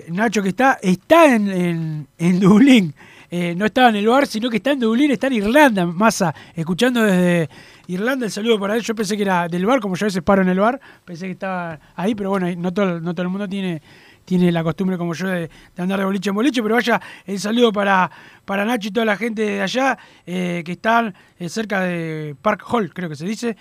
[0.08, 2.94] Nacho que está, está en, en, en Dublín.
[3.30, 6.34] eh, no estaba en el bar, sino que está en Dublín, está en Irlanda, Massa,
[6.54, 7.48] escuchando desde
[7.88, 8.82] Irlanda el saludo para él.
[8.82, 11.26] Yo pensé que era del bar, como yo a veces paro en el bar, pensé
[11.26, 13.82] que estaba ahí, pero bueno, no todo, no todo el mundo tiene
[14.24, 17.70] tiene la costumbre como yo de, andar de boliche en boliche, pero vaya el saludo
[17.72, 18.10] para,
[18.44, 21.14] para Nacho y toda la gente de allá que están
[21.48, 23.56] cerca de Park Hall, creo que se dice,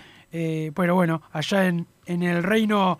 [0.74, 2.98] pero bueno, allá en, en el Reino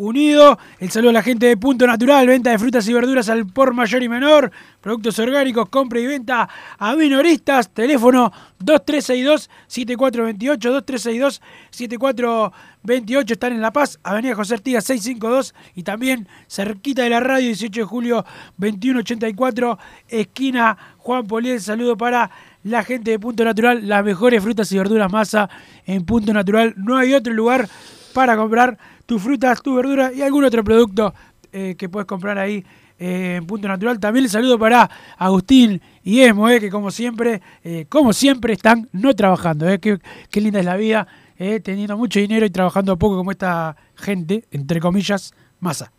[0.00, 0.58] Unido.
[0.78, 3.74] El saludo a la gente de Punto Natural, venta de frutas y verduras al por
[3.74, 6.48] mayor y menor, productos orgánicos, compra y venta
[6.78, 7.68] a minoristas.
[7.68, 8.32] Teléfono
[8.64, 11.40] 2362-7428,
[11.70, 13.30] 2362-7428.
[13.30, 17.80] Están en La Paz, Avenida José Artigas 652 y también cerquita de la radio, 18
[17.80, 18.24] de julio
[18.56, 19.78] 2184,
[20.08, 21.60] esquina Juan Poliel.
[21.60, 22.30] Saludo para
[22.64, 25.50] la gente de Punto Natural, las mejores frutas y verduras masa
[25.84, 26.72] en Punto Natural.
[26.78, 27.68] No hay otro lugar
[28.14, 28.78] para comprar
[29.10, 31.12] tus frutas, tu verdura y algún otro producto
[31.50, 32.64] eh, que puedes comprar ahí
[32.96, 33.98] eh, en Punto Natural.
[33.98, 34.88] También el saludo para
[35.18, 37.42] Agustín y Emo, eh, que como siempre,
[37.88, 39.66] como siempre están no trabajando.
[39.80, 39.98] Qué,
[40.30, 44.78] qué, linda es la vida, teniendo mucho dinero y trabajando poco como esta gente, entre
[44.78, 45.90] comillas, masa.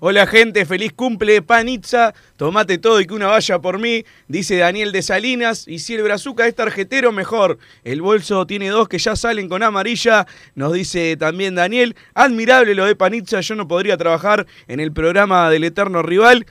[0.00, 4.90] Hola gente, feliz cumple, panizza, tomate todo y que una vaya por mí, dice Daniel
[4.90, 7.58] de Salinas, y si el brazuca es tarjetero, mejor.
[7.84, 10.26] El bolso tiene dos que ya salen con amarilla,
[10.56, 11.94] nos dice también Daniel.
[12.12, 16.44] Admirable lo de panizza, yo no podría trabajar en el programa del eterno rival.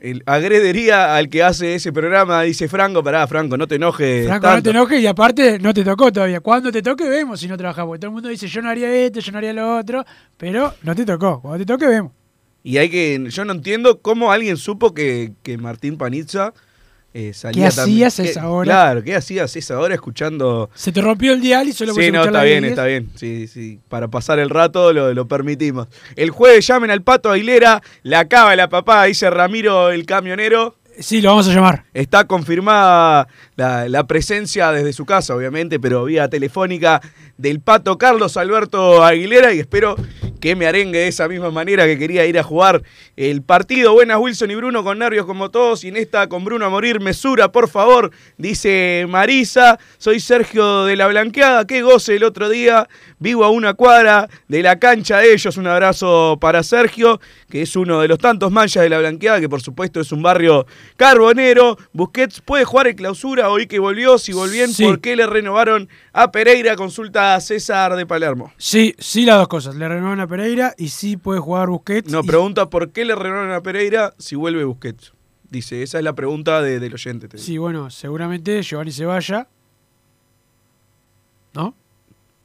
[0.00, 4.26] El, agredería al que hace ese programa, dice Franco, pará, Franco, no te enojes.
[4.26, 6.40] Franco, no te enojes y aparte no te tocó todavía.
[6.40, 8.00] Cuando te toque, vemos si no trabajamos.
[8.00, 10.04] Todo el mundo dice, yo no haría esto, yo no haría lo otro,
[10.36, 11.40] pero no te tocó.
[11.40, 12.19] Cuando te toque, vemos.
[12.62, 13.26] Y hay que.
[13.30, 16.52] Yo no entiendo cómo alguien supo que, que Martín Panizza
[17.12, 18.64] eh, salía ¿Qué hacías a esa hora?
[18.64, 20.70] Claro, ¿qué hacías esa hora escuchando.
[20.74, 23.10] Se te rompió el dial y solo Sí, no, está bien, está bien.
[23.16, 23.80] Sí, sí.
[23.88, 25.88] Para pasar el rato lo, lo, permitimos.
[26.14, 30.76] El jueves llamen al Pato Aguilera, la acaba la papá, dice Ramiro el camionero.
[31.00, 31.84] Sí, lo vamos a llamar.
[31.94, 37.00] Está confirmada la, la, presencia desde su casa, obviamente, pero vía telefónica
[37.38, 39.96] del pato Carlos Alberto Aguilera y espero
[40.40, 42.82] que me arengue de esa misma manera que quería ir a jugar
[43.16, 43.92] el partido.
[43.92, 47.00] Buenas Wilson y Bruno con nervios como todos y en esta con Bruno a morir
[47.00, 49.78] mesura, por favor, dice Marisa.
[49.98, 52.88] Soy Sergio de la Blanqueada, qué goce el otro día,
[53.18, 55.56] vivo a una cuadra de la cancha de ellos.
[55.56, 59.48] Un abrazo para Sergio, que es uno de los tantos manchas de la Blanqueada, que
[59.48, 60.66] por supuesto es un barrio
[60.96, 61.76] carbonero.
[61.92, 66.32] Busquets puede jugar en clausura hoy que volvió, si volvían, ¿por qué le renovaron a
[66.32, 66.76] Pereira?
[66.76, 68.52] Consulta a César de Palermo.
[68.56, 69.74] Sí, sí, las dos cosas.
[69.74, 72.10] Le renovaron a Pereira y sí puede jugar Busquets.
[72.10, 75.12] No, pregunta por qué le renovaron a Pereira si vuelve Busquets.
[75.50, 77.36] Dice, esa es la pregunta de, del oyente.
[77.36, 79.48] Sí, bueno, seguramente Giovanni se vaya.
[81.52, 81.74] ¿No?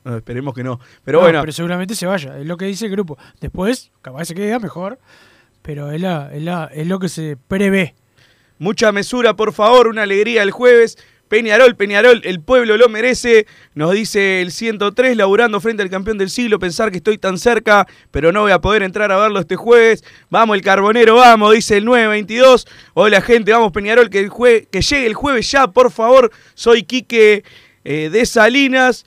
[0.06, 0.80] esperemos que no.
[1.04, 1.40] Pero bueno.
[1.42, 2.38] Pero seguramente se vaya.
[2.38, 3.18] Es lo que dice el grupo.
[3.40, 5.00] Después, capaz se queda mejor.
[5.62, 7.96] Pero es, la, es, la, es lo que se prevé.
[8.60, 9.88] Mucha mesura, por favor.
[9.88, 10.98] Una alegría el jueves.
[11.28, 16.30] Peñarol, Peñarol, el pueblo lo merece, nos dice el 103, laburando frente al campeón del
[16.30, 19.56] siglo, pensar que estoy tan cerca, pero no voy a poder entrar a verlo este
[19.56, 20.04] jueves.
[20.30, 22.68] Vamos el carbonero, vamos, dice el 922.
[22.94, 24.30] Hola gente, vamos Peñarol, que,
[24.72, 26.32] llegue el jueves ya, por favor.
[26.54, 27.44] Soy Quique
[27.84, 29.06] eh, de Salinas.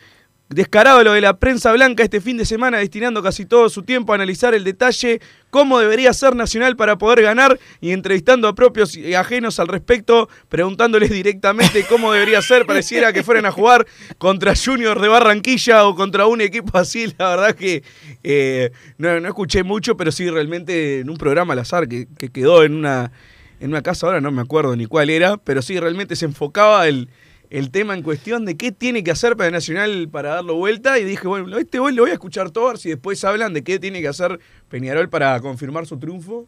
[0.51, 4.13] Descarado lo de la prensa blanca este fin de semana, destinando casi todo su tiempo
[4.13, 5.21] a analizar el detalle,
[5.51, 10.31] cómo debería ser Nacional para poder ganar y entrevistando a propios y ajenos al respecto,
[10.49, 12.65] preguntándoles directamente cómo debería ser.
[12.65, 13.87] Pareciera que fueran a jugar
[14.17, 17.13] contra Junior de Barranquilla o contra un equipo así.
[17.19, 17.83] La verdad que
[18.25, 22.65] eh, no, escuché mucho, pero sí realmente en un programa al azar que, que quedó
[22.65, 23.13] en una,
[23.61, 26.89] en una casa, ahora no me acuerdo ni cuál era, pero sí realmente se enfocaba
[26.89, 27.11] el
[27.51, 31.05] el tema en cuestión de qué tiene que hacer para Nacional para darlo vuelta y
[31.05, 34.01] dije, bueno, este hoy lo voy a escuar todo, si después hablan de qué tiene
[34.01, 34.39] que hacer
[34.69, 36.47] Peñarol para confirmar su triunfo.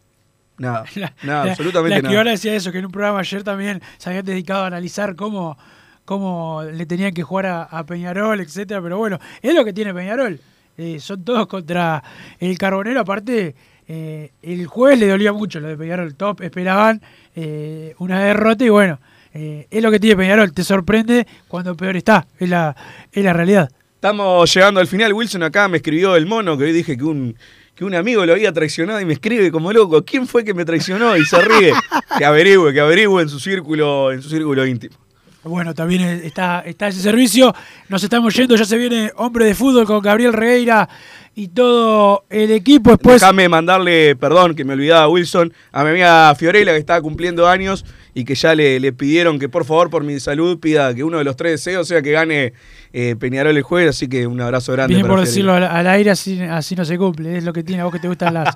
[0.57, 0.85] Nada,
[1.23, 2.23] nada, absolutamente nada.
[2.23, 5.57] La decía eso, que en un programa ayer también se había dedicado a analizar cómo,
[6.05, 10.39] cómo le tenían que jugar a, Peñarol, etcétera, pero bueno, es lo que tiene Peñarol.
[10.77, 12.03] Eh, son todos contra
[12.39, 13.55] el Carbonero, aparte
[13.87, 17.01] eh, el jueves le dolía mucho lo de Peñarol top, esperaban
[17.35, 18.99] eh, una derrota y bueno,
[19.33, 22.75] eh, es lo que tiene Peñarol, te sorprende cuando peor está, es la,
[23.11, 23.71] es la realidad.
[23.95, 27.35] Estamos llegando al final, Wilson acá me escribió el mono, que hoy dije que un,
[27.75, 30.65] que un amigo lo había traicionado y me escribe como loco, ¿quién fue que me
[30.65, 31.15] traicionó?
[31.15, 31.71] Y se ríe,
[32.17, 34.95] que averigüe, que averigüe en su círculo, en su círculo íntimo.
[35.43, 37.53] Bueno, también está, está ese servicio.
[37.89, 40.87] Nos estamos yendo, ya se viene Hombre de Fútbol con Gabriel Regueira
[41.33, 42.91] y todo el equipo.
[42.91, 43.21] Después...
[43.21, 47.85] Déjame mandarle, perdón, que me olvidaba Wilson, a mi amiga Fiorella que estaba cumpliendo años
[48.13, 51.17] y que ya le, le, pidieron que por favor por mi salud pida que uno
[51.17, 52.53] de los tres deseos sea que gane
[52.93, 54.93] eh, Peñarol el jueves, así que un abrazo grande.
[54.93, 57.85] Bien por decirlo al, aire, así, así, no se cumple, es lo que tiene a
[57.85, 58.53] vos que te gustan las,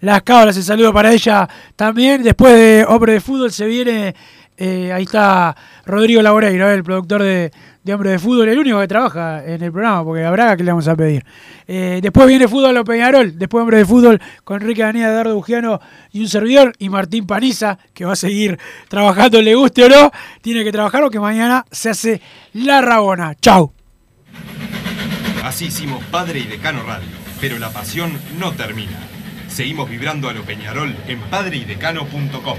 [0.00, 0.56] las cabras.
[0.56, 2.22] El saludo para ella también.
[2.22, 4.14] Después de Hombre de Fútbol se viene
[4.56, 7.50] Eh, ahí está Rodrigo Laboreiro, el productor de,
[7.82, 10.70] de Hombre de Fútbol, el único que trabaja en el programa, porque Braga, ¿qué le
[10.70, 11.24] vamos a pedir?
[11.66, 15.80] Eh, después viene Fútbol a Peñarol, después Hombre de Fútbol con Enrique Daniel, Eduardo Bugiano
[16.12, 20.10] y un servidor, y Martín Paniza, que va a seguir trabajando, le guste o no,
[20.40, 22.20] tiene que trabajar porque mañana se hace
[22.52, 23.34] la Rabona.
[23.34, 23.72] Chau.
[25.42, 27.08] Así hicimos Padre y Decano Radio,
[27.40, 28.98] pero la pasión no termina.
[29.48, 32.58] Seguimos vibrando a lo Peñarol en padreidecano.com.